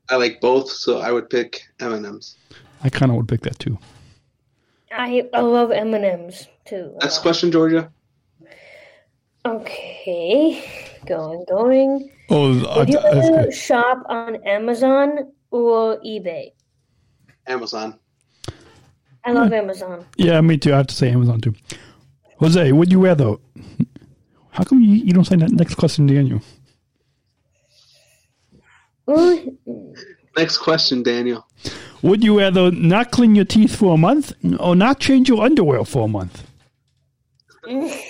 [0.09, 2.37] I like both, so I would pick M and M's.
[2.83, 3.79] I kind of would pick that too.
[4.93, 6.97] I I love M and M's too.
[7.03, 7.91] Next question, Georgia.
[9.45, 10.65] Okay,
[11.07, 12.11] going going.
[12.31, 12.49] Oh,
[12.79, 16.53] Would you that's rather shop on Amazon or eBay?
[17.47, 17.99] Amazon.
[19.25, 20.05] I love Amazon.
[20.17, 20.73] yeah, me too.
[20.73, 21.55] I have to say Amazon too.
[22.39, 23.37] Jose, what would you rather?
[24.51, 26.39] How come you, you don't say that next question, Daniel?
[26.39, 26.66] Ooh,
[29.09, 31.47] Next question, Daniel.
[32.03, 35.85] Would you rather not clean your teeth for a month or not change your underwear
[35.85, 36.47] for a month?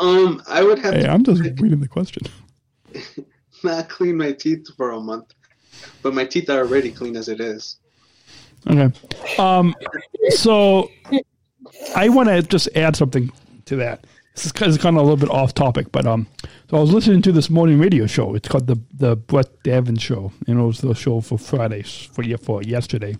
[0.00, 2.22] Um, I would have Hey, I'm just reading the question.
[3.62, 5.32] not clean my teeth for a month,
[6.02, 7.76] but my teeth are already clean as it is.
[8.68, 8.92] Okay.
[9.38, 9.74] Um,
[10.30, 10.90] so
[11.94, 13.30] I want to just add something
[13.66, 14.04] to that.
[14.34, 16.26] This is kind of, kind of a little bit off topic, but um,
[16.70, 18.34] so I was listening to this morning radio show.
[18.34, 22.22] It's called the the Brett Davin Show, and it was the show for Fridays for
[22.22, 23.16] ye- for yesterday,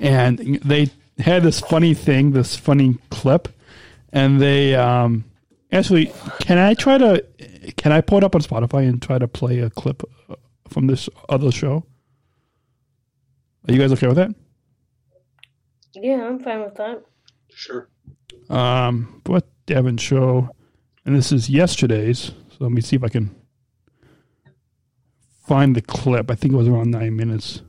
[0.00, 0.88] and they
[1.18, 3.48] had this funny thing, this funny clip,
[4.12, 5.24] and they um,
[5.70, 7.24] actually can I try to
[7.76, 10.34] can I pull it up on Spotify and try to play a clip uh,
[10.68, 11.84] from this other show?
[13.68, 14.34] Are you guys okay with that?
[15.94, 17.04] yeah, I'm fine with that.
[17.52, 17.88] Sure.
[18.48, 20.50] Um, what Devon show?
[21.06, 22.32] And this is yesterday's.
[22.50, 23.32] So let me see if I can
[25.46, 26.28] find the clip.
[26.28, 27.62] I think it was around nine minutes.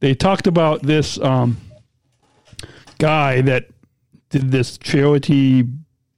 [0.00, 1.58] They talked about this um,
[2.98, 3.68] guy that
[4.30, 5.64] did this charity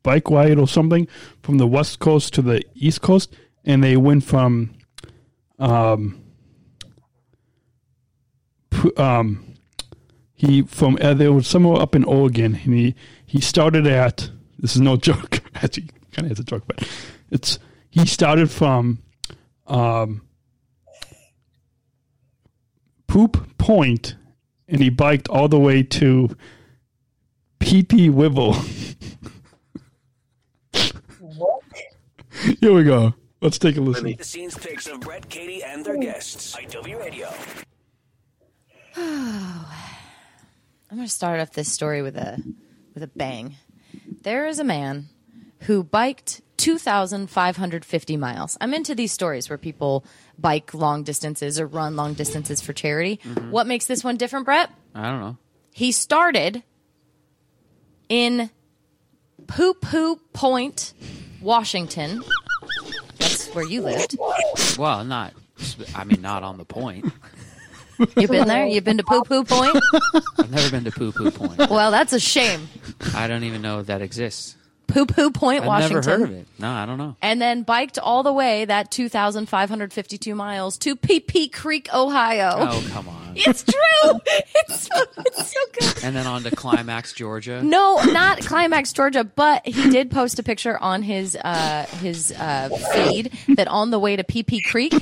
[0.05, 1.09] bike ride or something
[1.43, 4.77] from the west coast to the east coast, and they went from
[5.59, 6.23] um,
[8.97, 9.55] um,
[10.35, 12.95] he from uh, there was somewhere up in Oregon, and he
[13.27, 16.89] he started at this is no joke, actually kind of is a joke, but
[17.31, 17.59] it's
[17.91, 18.99] he started from
[19.67, 20.23] um,
[23.07, 24.17] Poop Point,
[24.67, 26.37] and he biked all the way to
[27.59, 28.55] pee PT Wivel.
[32.61, 33.15] Here we go.
[33.41, 34.17] Let's take a listen.
[34.17, 36.57] The scenes pics of Brett, Katie, and their guests.
[36.57, 37.29] IW Radio.
[38.97, 39.65] I'm
[40.91, 42.43] going to start off this story with a
[42.95, 43.57] with a bang.
[44.23, 45.09] There is a man
[45.61, 48.57] who biked 2,550 miles.
[48.61, 50.05] I'm into these stories where people
[50.39, 53.21] bike long distances or run long distances for charity.
[53.25, 53.51] Mhm.
[53.51, 54.71] What makes this one different, Brett?
[54.95, 55.37] I don't know.
[55.73, 56.63] He started
[58.09, 58.51] in
[59.47, 60.95] Poo Poo Point,
[61.41, 62.23] Washington.
[63.19, 64.17] That's where you lived.
[64.77, 65.33] Well, not.
[65.95, 67.05] I mean, not on the point.
[68.17, 68.67] You've been there?
[68.67, 69.77] You've been to Poo Poo Point?
[70.39, 71.59] I've never been to Poo Poo Point.
[71.71, 72.69] Well, that's a shame.
[73.15, 74.57] I don't even know if that exists.
[74.89, 75.97] Poo Poo Point, I've Washington.
[75.97, 76.49] never heard of it.
[76.59, 77.15] No, I don't know.
[77.23, 82.51] and then biked all the way that 2,552 miles to PP Creek, Ohio.
[82.57, 83.17] Oh, come on.
[83.41, 84.21] It's true.
[84.27, 86.03] it's, so, it's so good.
[86.05, 87.63] And then on to Climax, Georgia.
[87.63, 92.69] No, not Climax, Georgia, but he did post a picture on his uh, his uh,
[92.95, 94.93] feed that on the way to PP Creek,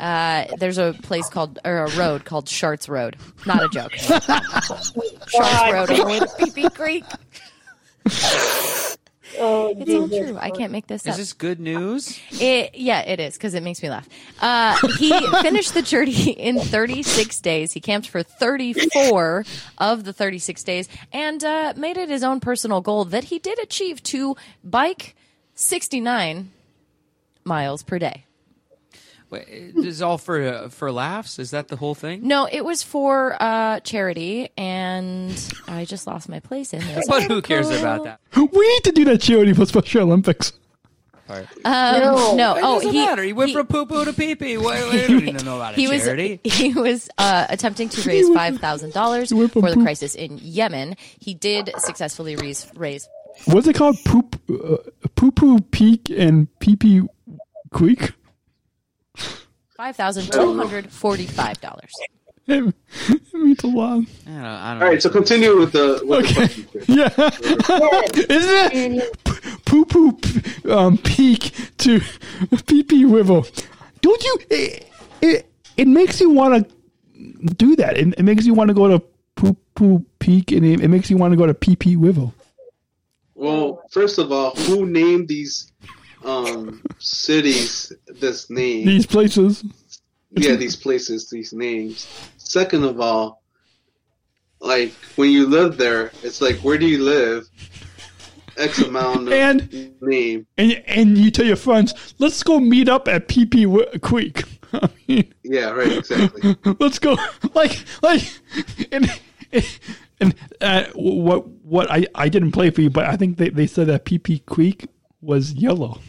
[0.00, 3.16] uh, there's a place called or a road called Sharts Road.
[3.46, 3.92] Not a joke.
[3.92, 7.04] Sharts Road on the way to PP Creek.
[9.38, 10.38] Oh, It's all true.
[10.40, 11.16] I can't make this Is up.
[11.16, 12.18] this good news?
[12.40, 14.08] It, yeah, it is because it makes me laugh.
[14.40, 15.10] Uh, he
[15.42, 17.72] finished the journey in 36 days.
[17.72, 19.44] He camped for 34
[19.78, 23.58] of the 36 days and uh, made it his own personal goal that he did
[23.58, 25.16] achieve to bike
[25.54, 26.50] 69
[27.44, 28.25] miles per day.
[29.28, 31.38] Wait, this is all for uh, for laughs?
[31.40, 32.26] Is that the whole thing?
[32.28, 35.32] No, it was for uh, charity, and
[35.66, 37.08] I just lost my place in this.
[37.08, 38.20] But who cares about that?
[38.36, 40.52] We need to do that charity for Special Olympics.
[41.28, 41.46] All right.
[41.64, 42.54] Um, no.
[42.56, 43.22] It Oh, doesn't he, matter.
[43.24, 44.58] He went he- from poo poo to pee pee.
[44.58, 46.40] What, don't know about a he was charity.
[46.44, 50.94] he was uh, attempting to raise five thousand dollars for the crisis in Yemen.
[51.18, 53.08] He did successfully raise raise
[53.46, 53.96] What's it called?
[54.04, 54.76] Poop, uh,
[55.16, 57.02] Poo Poo Peak and Pee Pee
[57.72, 58.12] Creek.
[59.76, 61.92] Five thousand two hundred forty five dollars.
[62.48, 62.74] It,
[63.08, 64.04] it means a lot.
[64.26, 66.84] I don't, I don't All right, so continue with the with the.
[66.86, 67.08] Yeah,
[68.34, 69.64] isn't it?
[69.64, 70.18] poo poo
[70.70, 72.00] um, peak to
[72.66, 73.42] pee pee river.
[74.00, 74.38] Don't you?
[74.50, 77.98] It, it, it makes you want to do that.
[77.98, 79.02] It, it makes you want to go to
[79.34, 82.30] poo poo peak, and it, it makes you want to go to pee pee river.
[83.34, 85.72] Well, first of all, who named these
[86.24, 88.86] um, cities this name?
[88.86, 89.64] These places.
[90.32, 92.06] yeah, these places, these names.
[92.38, 93.42] Second of all,
[94.60, 97.46] like when you live there, it's like where do you live?
[98.56, 100.46] X amount of And- name.
[100.56, 104.44] And and you tell your friends, let's go meet up at PP Creek.
[104.72, 106.56] I mean, Yeah, right, exactly.
[106.80, 107.16] let's go.
[107.54, 108.22] Like like
[108.92, 109.10] and
[110.20, 113.66] and uh, what what I I didn't play for you, but I think they they
[113.66, 114.86] said that PP Creek
[115.20, 116.00] was yellow.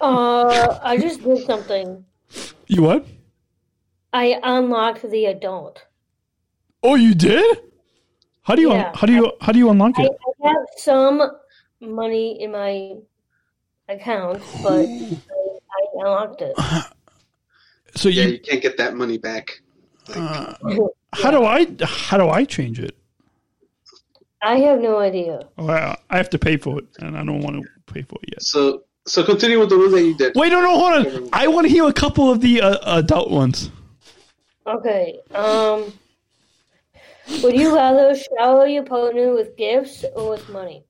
[0.00, 2.04] Uh, I just did something.
[2.66, 3.06] You what?
[4.12, 5.82] I unlocked the adult.
[6.82, 7.58] Oh, you did?
[8.42, 10.10] How do you Yeah, how do you how do you unlock it?
[10.44, 11.22] I have some
[11.80, 12.94] money in my
[13.88, 15.18] account, but I,
[15.76, 16.54] I unlocked it.
[17.96, 19.62] So yeah, you you can't get that money back.
[20.14, 20.54] uh,
[21.12, 22.96] how do I how do I change it?
[24.44, 25.40] I have no idea.
[25.56, 28.30] Well, I have to pay for it, and I don't want to pay for it
[28.32, 28.42] yet.
[28.42, 30.32] So so continue with the rules that you did.
[30.36, 31.28] Wait, no, no, hold on.
[31.32, 33.70] I want to hear a couple of the uh, adult ones.
[34.66, 35.18] Okay.
[35.34, 35.92] Um,
[37.42, 40.84] would you rather shower your partner with gifts or with money?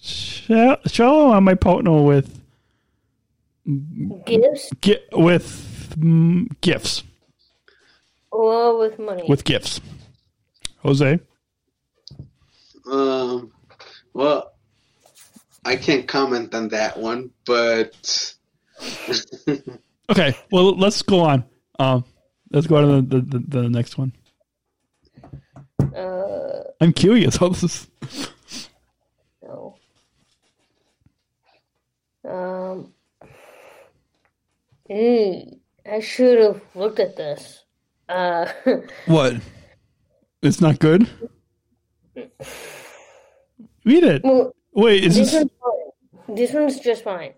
[0.00, 2.36] Shower show my partner with
[4.26, 7.04] Gifts gi- with mm, gifts
[8.32, 9.24] or with money?
[9.28, 9.80] with gifts.
[10.78, 11.20] Jose,
[12.90, 13.52] Um,
[14.12, 14.52] well,
[15.64, 18.34] I can't comment on that one, but
[20.10, 20.34] okay.
[20.50, 21.44] Well, let's go on.
[21.78, 22.04] Um,
[22.50, 24.12] let's go on to the, the, the, the next one.
[25.94, 28.68] Uh, I'm curious how this is.
[29.42, 29.76] no.
[32.28, 32.92] Um.
[34.88, 35.42] eh,
[35.90, 37.64] I should have looked at this.
[38.08, 38.46] Uh,
[39.06, 39.36] What?
[40.42, 41.08] It's not good.
[43.84, 44.22] Read it.
[44.24, 45.40] well, Wait, is this this?
[45.40, 45.50] one's
[46.26, 46.36] fine.
[46.36, 47.32] This one's just fine.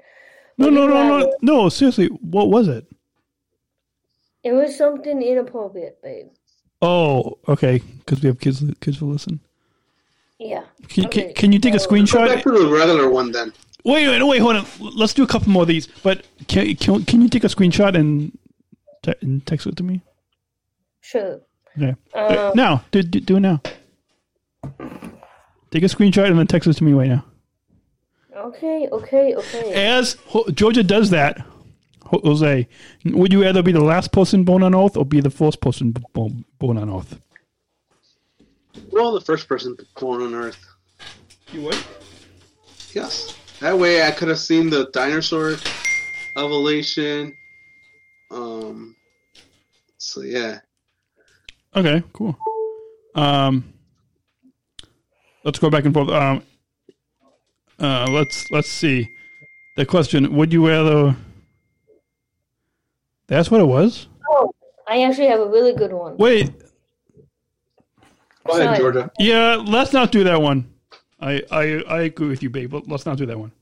[0.59, 1.68] No, Would no, no, no, no.
[1.68, 2.86] Seriously, what was it?
[4.45, 6.26] It was something inappropriate, babe.
[6.82, 7.78] Oh, okay.
[7.99, 8.62] Because we have kids.
[8.80, 9.40] Kids will listen.
[10.38, 10.64] Yeah.
[10.88, 12.26] Can, Okay, can, can you take a so- go screenshot?
[12.26, 13.53] back to the regular one then.
[13.84, 14.66] Wait, wait, wait, hold on.
[14.80, 15.86] Let's do a couple more of these.
[15.86, 18.36] But can can, can you take a screenshot and,
[19.03, 20.03] te- and text it to me?
[21.01, 21.40] Sure.
[21.76, 21.95] Okay.
[22.14, 23.61] Um, now, do, do do it now.
[25.73, 27.25] Take a screenshot and then text it to me right now.
[28.37, 29.73] Okay, okay, okay.
[29.75, 31.39] As Ho- Georgia does that,
[32.05, 32.68] Ho- Jose,
[33.07, 35.93] would you rather be the last person born on Earth or be the first person
[35.93, 37.18] b- born, born on Earth?
[38.91, 40.62] Well, the first person born on Earth.
[41.53, 41.79] You would?
[42.93, 43.35] Yes.
[43.61, 45.57] That way, I could have seen the dinosaur
[46.37, 47.35] evolution.
[48.31, 48.95] Um.
[49.97, 50.61] So yeah.
[51.75, 52.37] Okay, cool.
[53.14, 53.72] Um,
[55.45, 56.09] let's go back and forth.
[56.11, 56.43] Um,
[57.78, 59.09] uh, let's let's see.
[59.76, 61.16] The question: Would you rather?
[63.26, 64.09] That's what it was.
[64.30, 64.53] Oh,
[64.86, 66.16] I actually have a really good one.
[66.16, 66.53] Wait.
[68.47, 69.11] Go ahead, Georgia.
[69.18, 70.72] Yeah, let's not do that one.
[71.20, 72.70] I I I agree with you, babe.
[72.70, 73.53] But let's not do that one.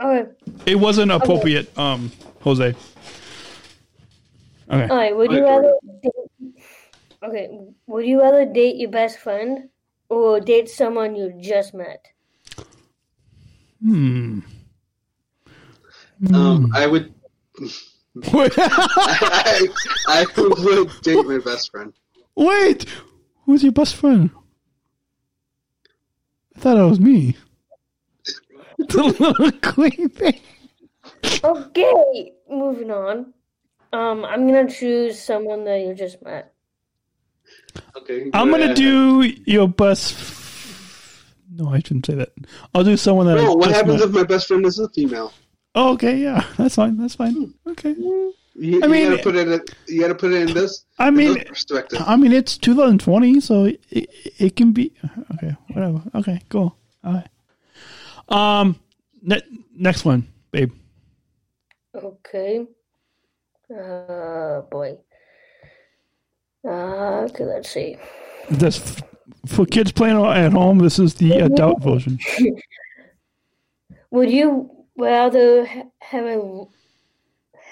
[0.00, 0.30] Okay.
[0.66, 2.64] It wasn't appropriate, um, Jose.
[2.64, 2.76] Okay.
[4.70, 5.16] All right.
[5.16, 5.74] Would you rather?
[7.22, 7.50] Okay.
[7.86, 9.69] Would you rather date your best friend
[10.10, 12.06] or date someone you just met?
[13.82, 14.40] Hmm.
[16.34, 17.14] Um, I would.
[18.24, 19.68] I,
[20.08, 21.94] I would date my best friend.
[22.34, 22.84] Wait,
[23.46, 24.30] who's your best friend?
[26.56, 27.36] I thought it was me.
[28.78, 30.40] the little queen thing.
[31.42, 32.32] Okay.
[32.50, 33.32] Moving on.
[33.92, 36.52] Um, I'm gonna choose someone that you just met.
[37.96, 38.30] Okay.
[38.34, 38.76] I'm gonna ahead.
[38.76, 40.12] do your best.
[40.14, 42.30] f- No, I shouldn't say that.
[42.74, 43.38] I'll do someone that.
[43.38, 44.08] I No, what just happens met.
[44.08, 45.32] if my best friend is a female?
[45.74, 46.96] Oh, okay, yeah, that's fine.
[46.96, 47.54] That's fine.
[47.66, 47.94] Okay.
[47.96, 49.48] You, I you mean- gotta put it.
[49.48, 49.60] in-
[49.94, 50.84] You gotta put it in this.
[50.98, 52.02] I mean, this perspective.
[52.04, 54.92] I mean, it's 2020, so it, it, it can be
[55.34, 55.54] okay.
[55.72, 56.02] Whatever.
[56.16, 56.76] Okay, cool.
[57.04, 57.28] All right.
[58.28, 58.78] Um,
[59.22, 59.40] ne-
[59.76, 60.72] next one, babe.
[61.94, 62.66] Okay.
[63.72, 64.96] Uh, boy.
[66.64, 67.96] Uh, okay, let's see.
[68.50, 69.00] This
[69.46, 70.78] for kids playing at home.
[70.78, 72.18] This is the adult version.
[74.10, 75.66] Would you rather
[76.00, 76.64] have a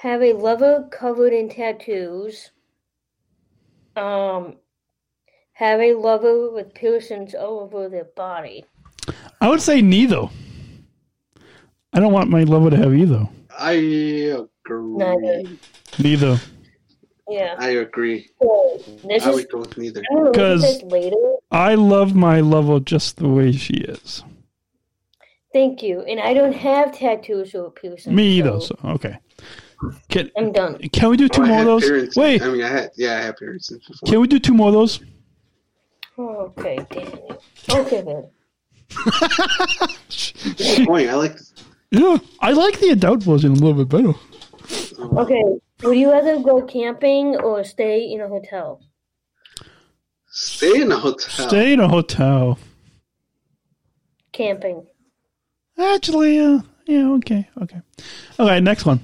[0.01, 2.53] have a lover covered in tattoos?
[3.97, 4.57] Um,
[5.53, 8.65] have a lover with piercings all over their body.
[9.41, 10.29] I would say neither.
[11.93, 13.29] I don't want my lover to have either.
[13.59, 14.47] I agree.
[14.69, 15.43] Neither.
[15.99, 16.41] Neither.
[17.31, 17.55] Yeah.
[17.59, 18.29] I agree.
[18.41, 20.03] So, this I is, would go with neither.
[20.11, 21.17] I'm gonna look at 'Cause- this later.
[21.51, 24.23] I love my lover just the way she is.
[25.53, 26.01] Thank you.
[26.03, 28.15] And I don't have tattoos or piercings.
[28.15, 28.61] Me either.
[28.61, 29.19] so So okay.
[30.09, 30.79] Can I'm done.
[30.93, 31.85] can we do two Oh, more had of those?
[31.89, 33.95] parents- Wait, I mean, I had yeah, I had parents before.
[34.07, 35.01] can we do two more of those?
[36.19, 37.43] Okay, Daniel.
[37.71, 38.25] Okay, then.
[40.59, 41.09] Good point.
[41.09, 41.39] I like.
[41.91, 44.15] Yeah, I like the adult version a little bit better.
[45.17, 45.43] Okay,
[45.83, 48.81] would you rather go camping or stay in a hotel?
[50.31, 51.49] Stay in a hotel.
[51.49, 52.59] Stay in a hotel.
[54.33, 54.87] Camping.
[55.79, 57.81] Actually, uh, yeah, okay, okay.
[58.39, 59.01] Okay, next one.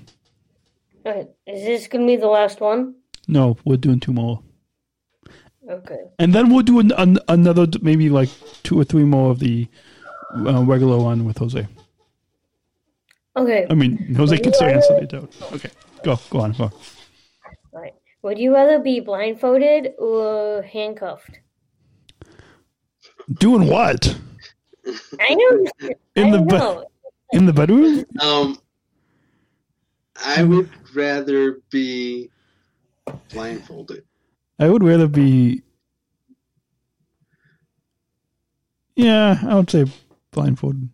[1.06, 2.94] Alright, is this gonna be the last one?
[3.28, 4.42] No, we're doing two more.
[5.68, 5.98] Okay.
[6.18, 8.28] And then we'll do an, an, another, maybe like
[8.62, 9.66] two or three more of the
[10.36, 11.66] uh, regular one with Jose.
[13.36, 13.66] Okay.
[13.68, 15.52] I mean, Jose can you still answer rather- the doubt.
[15.52, 15.70] Okay,
[16.04, 16.72] go, go on, go on.
[17.72, 17.94] Alright.
[18.22, 21.40] Would you rather be blindfolded or handcuffed?
[23.38, 24.16] Doing what?
[25.20, 25.66] I know.
[26.14, 26.84] In I the be- know.
[27.32, 28.04] in the bedroom?
[28.20, 28.58] Um,
[30.24, 32.30] I would rather be
[33.32, 34.04] blindfolded.
[34.58, 35.62] I would rather be.
[38.94, 39.86] Yeah, I would say
[40.30, 40.88] blindfolded.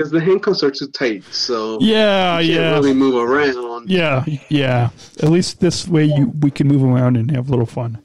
[0.00, 2.72] Because the handcuffs are too tight, so Yeah, you can't yeah.
[2.72, 3.90] really move around.
[3.90, 4.88] Yeah, yeah.
[5.22, 7.98] At least this way you we can move around and have a little fun.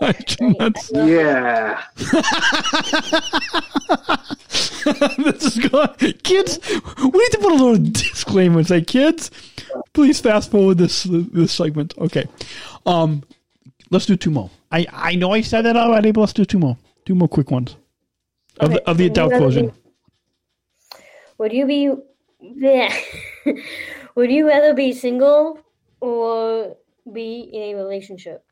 [0.00, 1.82] That's- Yeah.
[5.18, 5.90] this is going.
[6.22, 6.58] Kids,
[6.96, 9.30] we need to put a little disclaimer and say, kids,
[9.92, 11.92] please fast forward this this segment.
[11.98, 12.24] Okay,
[12.86, 13.22] um,
[13.90, 14.48] let's do two more.
[14.72, 16.78] I I know I said that already, but let's do two more.
[17.04, 17.76] Two more quick ones
[18.60, 19.66] of the, of the adult rather version.
[19.68, 19.72] be-
[21.38, 21.90] Would you be
[22.40, 22.92] yeah.
[24.14, 25.60] Would you rather be single
[26.00, 26.76] or
[27.12, 28.44] be in a relationship?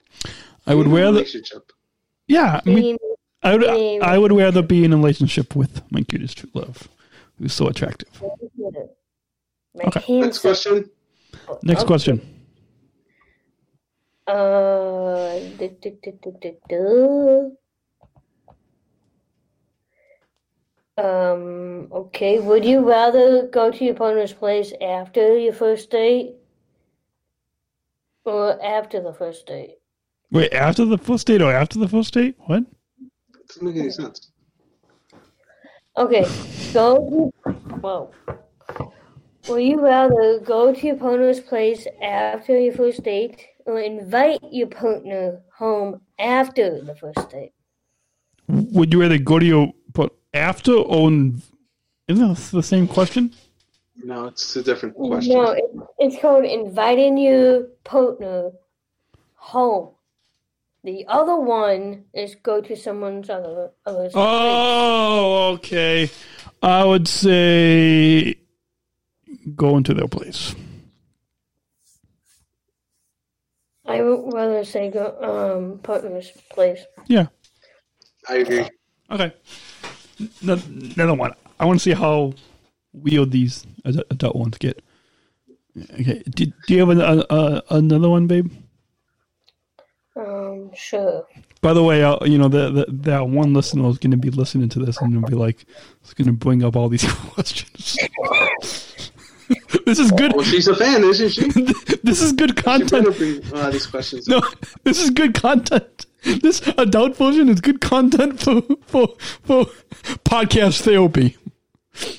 [0.67, 1.19] I would rather.
[1.19, 1.71] relationship.
[2.29, 2.97] Yeah, I mean,
[3.43, 6.89] I would being- I would rather be in a relationship with my cutest true love,
[7.39, 8.11] who's so attractive.
[9.75, 10.21] My Okay.
[10.21, 10.91] Next question.
[11.63, 11.87] Next Okay.
[11.87, 12.21] question.
[14.27, 15.91] Uh, duh, duh,
[16.69, 17.51] duh,
[20.99, 22.41] Um, okay.
[22.41, 26.35] Would you rather go to your partner's place after your first date
[28.25, 29.77] or after the first date?
[30.31, 32.37] Wait, after the first date or after the first date?
[32.47, 32.65] What?
[33.49, 34.31] Doesn't make any sense.
[35.99, 36.27] Okay,
[36.73, 38.11] go to, whoa.
[39.49, 44.67] Would you rather go to your partner's place after your first date or invite your
[44.67, 47.53] partner home after the first date?
[48.49, 49.86] Would you rather go to your but
[50.37, 51.43] after or in,
[52.09, 53.35] isn't that the same question?
[54.03, 55.35] No, it's a different question.
[55.35, 55.65] No, it,
[55.99, 58.53] it's called inviting your partner
[59.35, 59.91] home.
[60.85, 66.11] The other one is go to someone's other other's Oh, okay.
[66.63, 68.37] I would say
[69.57, 70.55] go into their place.
[73.85, 76.81] I would rather say go um partner's place.
[77.07, 77.27] Yeah.
[78.29, 78.69] I agree.
[79.11, 79.35] Okay.
[80.21, 81.33] N- Another one.
[81.59, 82.35] I want to see how
[82.93, 84.83] weird these ad- adult ones get.
[85.95, 86.23] Okay.
[86.31, 88.51] Do, do you have an, a, a, another one, babe?
[90.17, 91.27] Um, sure.
[91.61, 94.31] By the way, uh, you know that that that one listener is going to be
[94.31, 95.67] listening to this and be like,
[96.03, 97.99] it's going to bring up all these questions.
[99.85, 100.33] this is good.
[100.35, 101.51] Well, she's a fan, isn't she?
[102.03, 102.91] this is good content.
[102.91, 104.27] better bring uh, these questions.
[104.29, 104.41] No,
[104.85, 106.07] this is good content.
[106.43, 109.09] This adult version is good content for for
[109.43, 109.67] for
[110.25, 111.37] podcast therapy.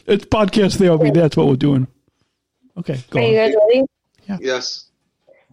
[0.05, 1.11] It's podcast therapy.
[1.11, 1.88] That's what we're doing.
[2.77, 3.45] Okay, go Are you on.
[3.47, 3.84] guys ready?
[4.29, 4.38] Yeah.
[4.41, 4.85] Yes.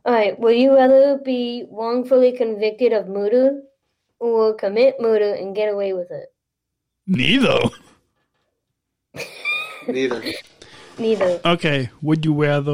[0.04, 0.38] All right.
[0.38, 3.62] Would you rather be wrongfully convicted of murder
[4.20, 6.32] or commit murder and get away with it?
[7.06, 7.58] Neither.
[9.88, 10.22] Neither.
[10.98, 11.40] Neither.
[11.44, 12.72] Okay, would you rather?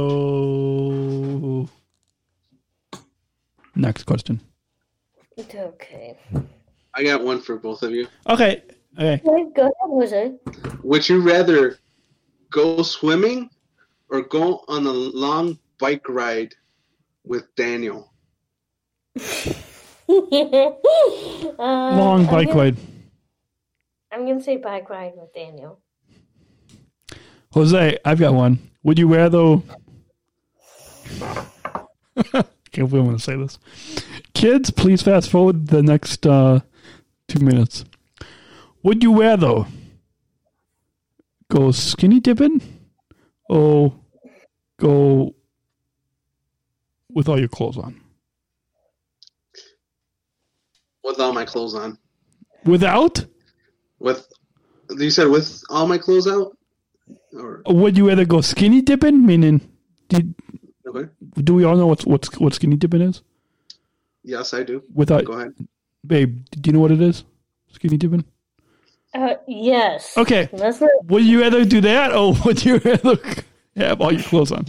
[3.75, 4.41] Next question.
[5.41, 6.19] It's okay.
[6.95, 8.07] I got one for both of you.
[8.29, 8.63] Okay,
[8.99, 9.23] okay.
[9.25, 10.33] Okay, Go ahead, Jose.
[10.83, 11.79] Would you rather
[12.51, 13.49] go swimming
[14.11, 16.55] or go on a long bike ride
[17.25, 18.13] with Daniel?
[19.19, 19.25] uh,
[21.59, 22.77] Long I'm bike gonna- ride.
[24.13, 25.81] I'm gonna say bike ride with Daniel.
[27.55, 28.59] Jose, I've got one.
[28.83, 29.63] Would you rather?
[32.73, 33.59] Can't believe I'm going to say this.
[34.35, 36.61] Kids, please fast forward the next uh,
[37.29, 37.85] two minutes.
[38.83, 39.67] Would you wear though?
[41.51, 42.63] go skinny dipping
[43.51, 43.93] or
[44.79, 45.35] go
[47.13, 48.01] with all your clothes on?
[51.05, 51.99] With all my clothes on.
[52.65, 53.27] Without?
[53.99, 54.27] With
[54.97, 56.57] you said with all my clothes out?
[57.35, 59.27] Or Would you rather go skinny dipping?
[59.27, 59.61] Meaning,
[60.09, 60.35] did,
[60.91, 61.09] okay.
[61.43, 63.23] do we all know what's what's what skinny dipping is?
[64.23, 64.83] Yes, I do.
[64.95, 65.55] Without, Go ahead.
[66.07, 67.25] babe, do you know what it is?
[67.73, 68.25] Skinny dipping.
[69.15, 70.17] Uh, yes.
[70.17, 70.49] Okay.
[70.53, 73.19] That's what, Would you rather do that, or would you rather
[73.77, 74.67] have all your clothes on?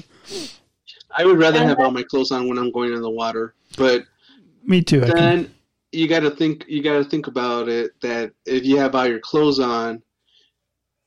[1.15, 4.05] I would rather have all my clothes on when I'm going in the water, but
[4.63, 5.03] Me too.
[5.03, 5.53] I can- then
[5.91, 9.05] you got to think you got to think about it that if you have all
[9.05, 10.01] your clothes on,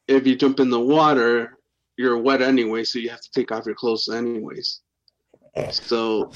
[0.07, 1.57] if you jump in the water,
[1.97, 4.81] you're wet anyway, so you have to take off your clothes anyways.
[5.70, 6.32] So,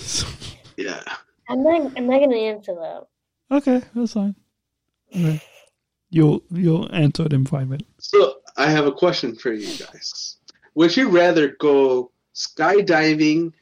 [0.76, 1.02] yeah.
[1.48, 1.92] I'm not.
[1.96, 3.06] I'm not going to answer that.
[3.50, 4.34] Okay, that's fine.
[5.14, 5.40] Okay.
[6.10, 7.88] You'll you'll answer it in five minutes.
[7.98, 10.36] So I have a question for you guys.
[10.74, 13.52] Would you rather go skydiving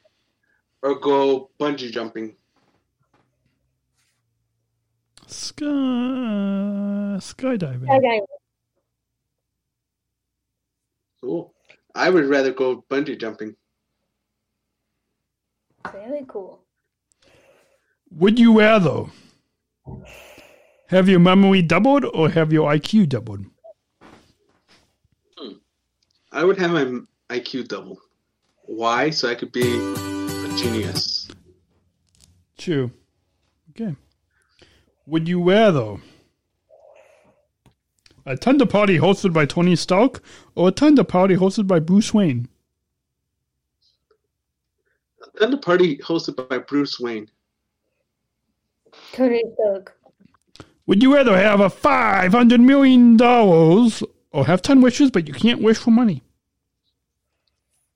[0.81, 2.35] or go bungee jumping?
[5.25, 5.65] Sky
[7.19, 7.89] skydiving.
[7.89, 8.21] Okay.
[11.21, 11.53] Cool.
[11.95, 13.55] I would rather go bungee jumping.
[15.91, 16.63] Very cool.
[18.11, 19.05] Would you rather
[20.87, 23.45] have your memory doubled or have your IQ doubled?
[25.37, 25.53] Hmm.
[26.31, 27.99] I would have my IQ double.
[28.63, 29.09] Why?
[29.09, 31.29] So I could be a genius.
[32.57, 32.91] True.
[33.71, 33.95] Okay.
[35.05, 35.97] Would you rather
[38.25, 40.21] attend a party hosted by Tony Stark
[40.55, 42.49] or attend a party hosted by Bruce Wayne?
[45.39, 47.29] Then the party hosted by Bruce Wayne.
[49.13, 49.97] Tony Stark.
[50.85, 54.01] Would you rather have a five hundred million dollars
[54.31, 56.23] or have ten wishes, but you can't wish for money?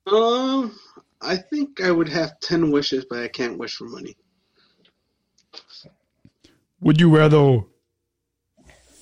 [0.06, 0.76] Um,
[1.20, 4.16] I think I would have ten wishes, but I can't wish for money.
[6.80, 7.60] Would you rather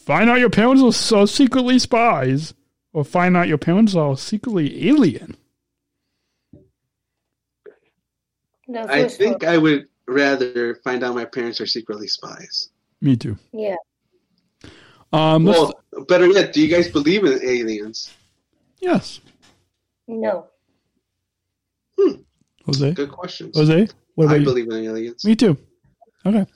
[0.05, 2.55] find out your parents are, are secretly spies
[2.93, 5.36] or find out your parents are secretly alien?
[8.71, 9.53] No, I first think one.
[9.53, 12.69] I would rather find out my parents are secretly spies.
[13.01, 13.37] Me too.
[13.53, 13.75] Yeah.
[15.13, 15.59] Um, let's-
[15.93, 18.13] Well, better yet, do you guys believe in aliens?
[18.81, 19.21] yes,
[20.07, 20.47] No.
[21.99, 22.13] Hmm.
[22.67, 22.93] Jose.
[22.93, 23.57] Good questions.
[23.57, 24.45] Jose, what about I you?
[24.45, 25.25] believe in aliens.
[25.25, 25.57] Me too.
[26.25, 26.47] Okay.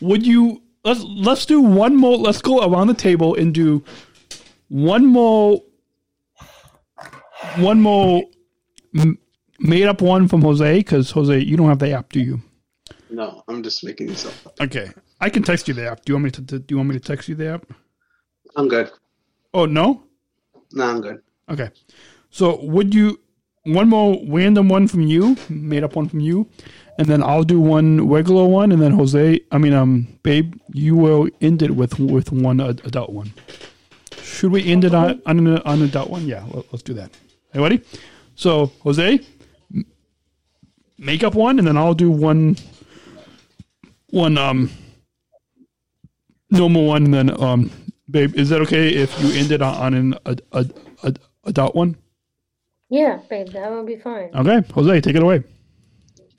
[0.00, 2.16] Would you let's let's do one more.
[2.16, 3.84] Let's go around the table and do
[4.68, 5.62] one more.
[7.58, 8.22] One more
[8.98, 9.18] m-
[9.58, 12.40] made up one from Jose because Jose, you don't have the app, do you?
[13.10, 14.54] No, I'm just making this up.
[14.60, 16.04] Okay, I can text you the app.
[16.04, 16.42] Do you want me to?
[16.42, 17.66] to do you want me to text you the app?
[18.56, 18.90] I'm good.
[19.54, 20.02] Oh no.
[20.72, 21.22] No, I'm good.
[21.48, 21.70] Okay.
[22.30, 23.20] So would you
[23.64, 26.48] one more random one from you, made up one from you,
[26.98, 30.96] and then I'll do one regular one, and then Jose, I mean, um, babe, you
[30.96, 33.32] will end it with with one ad- adult one.
[34.22, 36.26] Should we end it on on an, on adult one?
[36.26, 37.10] Yeah, let, us do that.
[37.52, 37.82] Hey, ready?
[38.34, 39.20] So Jose,
[40.98, 42.56] make up one, and then I'll do one
[44.10, 44.70] one um
[46.50, 47.70] normal one, and then um,
[48.10, 50.66] babe, is that okay if you end it on, on an a, a,
[51.02, 51.14] a,
[51.44, 51.96] adult one?
[52.88, 54.30] Yeah, babe, that would be fine.
[54.34, 55.42] Okay, Jose, take it away.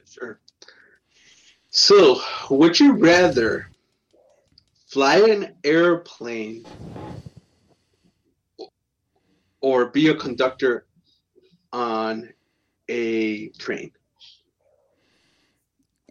[0.10, 0.40] Sure.
[1.70, 3.70] So, would you rather
[4.88, 6.66] fly an airplane
[9.60, 10.86] or be a conductor
[11.74, 12.30] on
[12.88, 13.92] a train?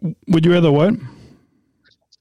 [0.01, 0.93] Would you rather what?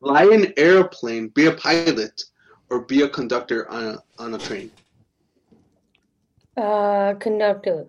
[0.01, 2.23] Fly an airplane, be a pilot,
[2.71, 4.71] or be a conductor on a, on a train?
[6.57, 7.87] Uh, conductor.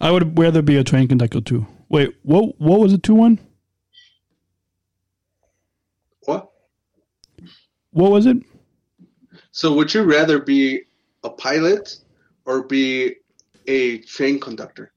[0.00, 1.66] I would rather be a train conductor too.
[1.90, 2.58] Wait, what?
[2.58, 3.02] What was it?
[3.02, 3.38] Two one?
[6.24, 6.50] What?
[7.90, 8.38] What was it?
[9.52, 10.82] So, would you rather be
[11.24, 11.98] a pilot
[12.46, 13.16] or be
[13.66, 14.92] a train conductor?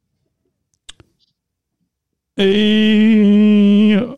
[2.39, 3.95] A.
[3.95, 4.17] Oh,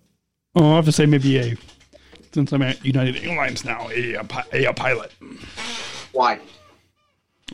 [0.56, 1.56] I have to say maybe a.
[2.32, 5.12] Since I'm at United Airlines now, a a, a, a pilot.
[6.12, 6.40] Why?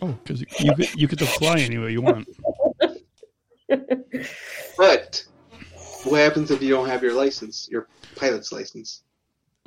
[0.01, 2.27] Oh, because you get, you get to fly anywhere you want.
[4.77, 5.23] But
[6.03, 9.03] what happens if you don't have your license, your pilot's license?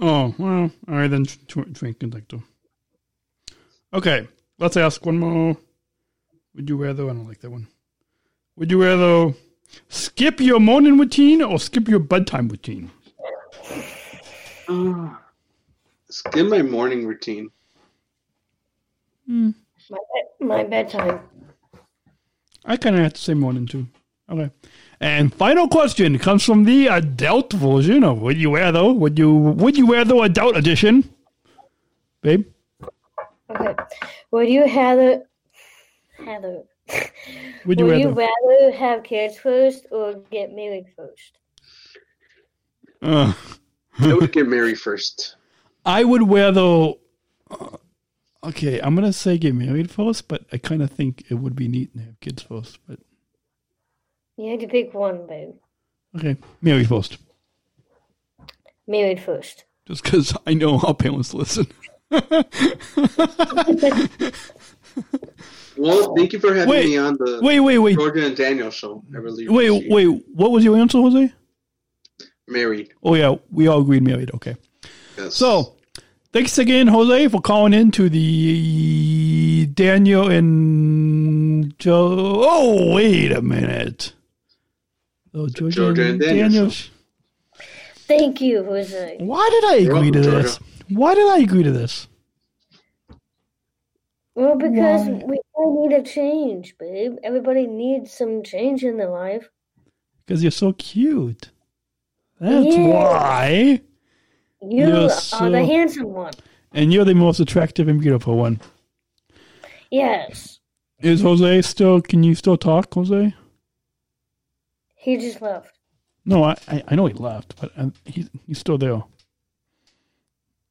[0.00, 1.24] Oh well, all right then.
[1.24, 2.40] Train conductor.
[3.92, 5.56] Okay, let's ask one more.
[6.54, 7.04] Would you rather?
[7.04, 7.68] I don't like that one.
[8.56, 9.34] Would you rather
[9.88, 12.90] skip your morning routine or skip your bedtime routine?
[14.68, 15.10] Uh,
[16.10, 17.50] skip my morning routine.
[19.26, 19.50] Hmm.
[19.90, 19.98] My
[20.40, 21.20] my bedtime.
[22.64, 23.86] I kind of have to say morning too.
[24.30, 24.50] Okay.
[25.00, 28.92] And final question comes from the adult version of Would You Rather?
[28.92, 31.08] Would you Would you rather adult edition?
[32.22, 32.46] Babe?
[33.50, 33.74] Okay.
[34.30, 35.22] Would you have a,
[36.18, 36.62] have rather
[37.64, 38.10] Would you you rather?
[38.10, 41.38] rather have kids first or get married first?
[43.02, 43.32] Uh,
[44.00, 45.36] I would get married first.
[45.84, 46.94] I would rather.
[47.50, 47.76] uh,
[48.44, 51.68] okay, I'm gonna say get married first, but I kind of think it would be
[51.68, 52.78] neat to have kids first.
[52.88, 53.00] But
[54.36, 55.56] You had to pick one, babe.
[56.16, 57.18] okay, married first,
[58.86, 59.66] Married first.
[59.86, 61.66] just because I know our parents listen.
[65.76, 67.96] Well, thank you for having Wait, me on the wait, wait, wait.
[67.98, 69.02] Georgia and Daniel show.
[69.12, 70.06] I really wait, wait.
[70.32, 71.32] What was your answer, Jose?
[72.48, 72.92] married.
[73.02, 74.30] Oh yeah, we all agreed married.
[74.34, 74.56] Okay.
[75.16, 75.34] Yes.
[75.34, 75.76] So,
[76.32, 82.42] thanks again, Jose, for calling in to the Daniel and Joe.
[82.44, 84.12] Oh, wait a minute.
[85.32, 86.72] Oh, Georgia, Georgia and and Daniel Daniel.
[88.06, 89.16] Thank you, Jose.
[89.18, 90.58] Why did I agree to welcome, this?
[90.90, 92.06] Why did I agree to this?
[94.34, 95.22] Well, because Why?
[95.26, 97.16] we all need a change, babe.
[97.22, 99.48] Everybody needs some change in their life.
[100.26, 101.50] Because you're so cute.
[102.40, 102.88] That's Yeah.
[102.88, 103.80] why.
[104.60, 106.32] You You're are so- the handsome one.
[106.72, 108.60] And you're the most attractive and beautiful one.
[109.90, 110.58] Yes.
[111.00, 112.00] Is Jose still?
[112.00, 113.34] Can you still talk, Jose?
[114.96, 115.70] He just left.
[116.24, 119.02] No, I I, I know he left, but uh, he's he's still there.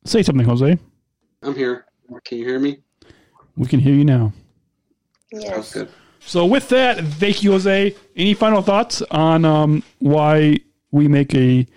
[0.06, 0.78] Say something, Jose.
[1.44, 1.86] I'm here.
[2.26, 2.83] Can you hear me?
[3.56, 4.34] We can hear you now.
[5.40, 5.90] Sounds good.
[6.26, 7.96] So with that, thank you, Jose.
[8.16, 10.60] Any final thoughts on um, why
[10.92, 11.68] we make a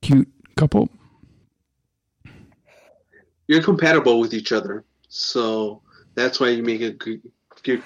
[0.00, 0.88] cute couple?
[3.46, 5.82] You're compatible with each other, so
[6.14, 7.20] that's why you make a good,
[7.62, 7.82] good,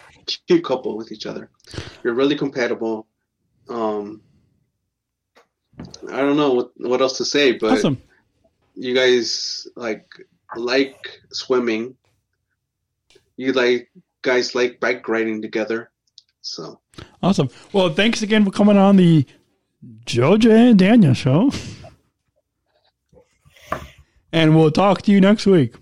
[0.46, 1.50] cute couple with each other.
[2.02, 3.06] You're really compatible.
[3.68, 4.20] Um,
[5.78, 8.00] I don't know what what else to say, but Awesome.
[8.74, 10.06] you guys like
[10.56, 11.96] like swimming.
[13.36, 13.90] You like
[14.22, 15.90] guys like bike riding together.
[16.42, 16.80] So
[17.22, 17.48] Awesome.
[17.72, 19.26] Well, thanks again for coming on the
[20.06, 21.50] Georgia and Daniel show.
[24.32, 25.74] And we'll talk to you next week.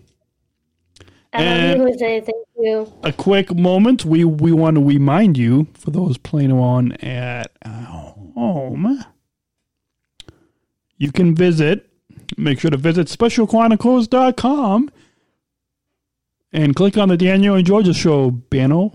[1.33, 2.21] I And- love you, Jose.
[2.21, 2.93] Thank you.
[3.03, 4.05] a quick moment.
[4.05, 7.69] We we want to remind you for those playing along at uh,
[8.35, 9.05] home.
[10.99, 11.89] You can visit.
[12.37, 14.91] Make sure to visit specialchronicles.com
[16.53, 18.91] and click on the Daniel and Georgia Show banner,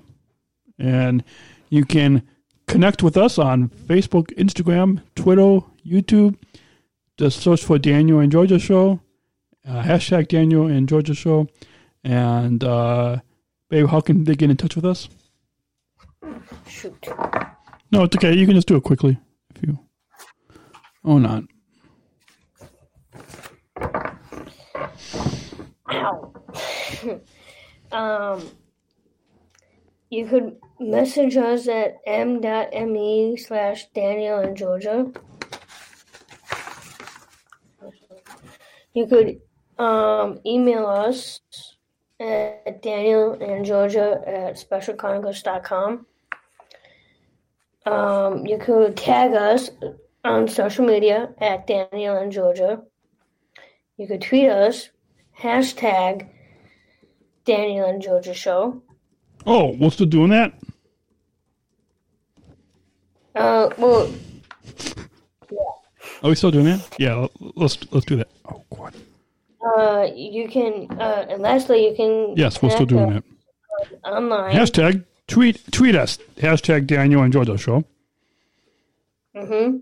[0.78, 1.24] and
[1.70, 2.28] you can
[2.68, 6.38] connect with us on Facebook, Instagram, Twitter, YouTube.
[7.18, 9.00] Just search for Daniel and Georgia Show,
[9.68, 11.48] uh, hashtag Daniel and Georgia Show,
[12.04, 13.18] and uh,
[13.70, 15.10] babe, how can they get in touch with us?
[16.68, 17.08] Shoot.
[17.92, 18.36] No, it's okay.
[18.36, 19.18] You can just do it quickly
[19.56, 19.80] if you.
[21.04, 21.44] Oh, not.
[25.90, 26.34] Ow.
[27.98, 28.52] um,
[30.10, 35.12] you could message us at m.me slash Daniel and Georgia.
[38.94, 39.42] You could
[39.78, 41.40] um, email us
[42.20, 46.06] at Daniel and Georgia at specialchronicles.com.
[47.86, 49.70] Um, you could tag us
[50.24, 52.82] on social media at Daniel and Georgia.
[53.98, 54.90] You could tweet us,
[55.40, 56.30] hashtag
[57.48, 58.84] Daniel and Georgia Show.
[59.46, 60.54] Oh, we're still doing that?
[63.34, 64.12] Uh, well,
[65.50, 65.58] yeah.
[66.22, 66.96] Are we still doing that?
[67.00, 68.28] Yeah, let's let's do that.
[68.52, 68.94] Oh, God.
[69.66, 72.36] uh, you can, uh, and lastly, you can.
[72.36, 73.24] Yes, we're still doing that.
[74.04, 74.54] Online.
[74.54, 76.18] Hashtag tweet tweet us.
[76.38, 77.86] Hashtag Daniel and Georgia Show.
[79.36, 79.78] Mm-hmm.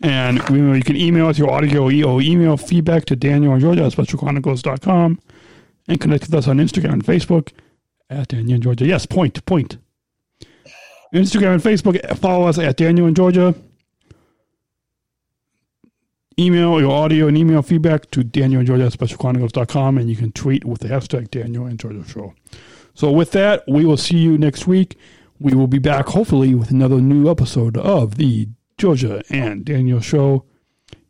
[0.00, 3.84] And we, you can email us your audio or email feedback to Daniel and Georgia
[3.84, 5.18] at specialchronicles.com
[5.88, 7.52] and connect with us on Instagram and Facebook
[8.08, 8.86] at Daniel and Georgia.
[8.86, 9.78] Yes, point, point.
[11.14, 13.54] Instagram and Facebook, follow us at Daniel and Georgia.
[16.38, 20.32] Email your audio and email feedback to Daniel and Georgia at specialchronicles.com and you can
[20.32, 22.34] tweet with the hashtag Daniel and Georgia Show.
[22.94, 24.96] So with that, we will see you next week.
[25.38, 28.48] We will be back hopefully with another new episode of the
[28.78, 30.46] Georgia and Daniel Show.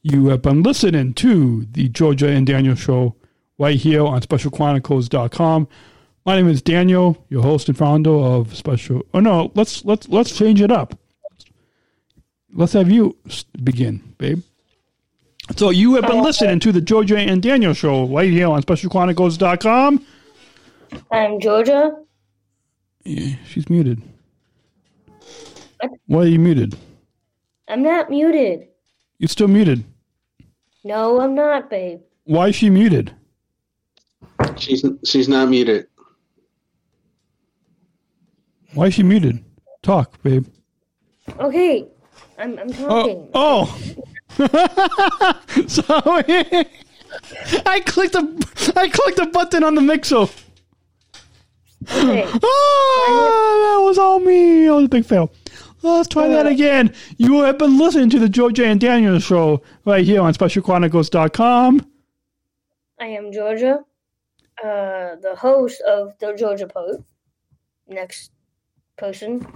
[0.03, 3.15] You have been listening to the Georgia and Daniel Show
[3.63, 5.69] right here on SpecialChronicles.com.
[6.27, 9.03] My name is Daniel, your host and founder of Special.
[9.15, 10.99] Oh no, let's let's let's change it up.
[12.53, 13.17] Let's have you
[13.63, 14.43] begin, babe.
[15.57, 20.07] So you have been listening to the Georgia and Daniel Show right here on SpecialChronicles.com.
[21.13, 21.93] I'm Georgia.
[23.05, 24.03] Yeah, she's muted.
[26.07, 26.77] Why are you muted?
[27.69, 28.69] I'm not muted.
[29.19, 29.85] You're still muted.
[30.85, 32.01] No, I'm not, babe.
[32.25, 33.15] Why is she muted?
[34.63, 35.89] She's she's not muted.
[38.75, 39.45] Why is she muted?
[39.83, 40.47] Talk, babe.
[41.41, 41.89] Okay,
[42.39, 43.29] I'm, I'm talking.
[43.35, 43.67] Oh.
[45.67, 46.25] Sorry.
[47.67, 48.39] I clicked a
[48.77, 50.27] I clicked a button on the mixer.
[51.91, 52.25] Okay.
[52.25, 54.67] Ah, that was all me.
[54.67, 55.33] That was a big fail.
[55.83, 56.95] Let's try that again.
[57.19, 61.85] You have been listening to the Georgia and Daniel show right here on SpecialChronicles.com.
[63.01, 63.81] I am Georgia,
[64.63, 67.03] uh, the host of the Georgia Post.
[67.89, 68.31] Next
[68.97, 69.47] person.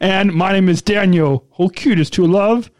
[0.00, 1.46] And my name is Daniel.
[1.56, 2.70] Who cute is to love.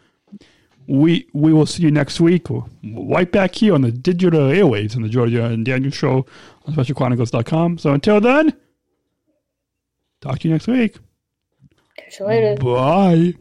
[0.87, 2.47] We we will see you next week.
[2.83, 6.25] Right back here on the digital airwaves on the Georgia and Daniel show
[6.65, 7.77] on SpecialChronicles.com.
[7.77, 8.53] So until then,
[10.19, 10.97] talk to you next week.
[11.97, 12.55] Catch you later.
[12.61, 13.33] Bye.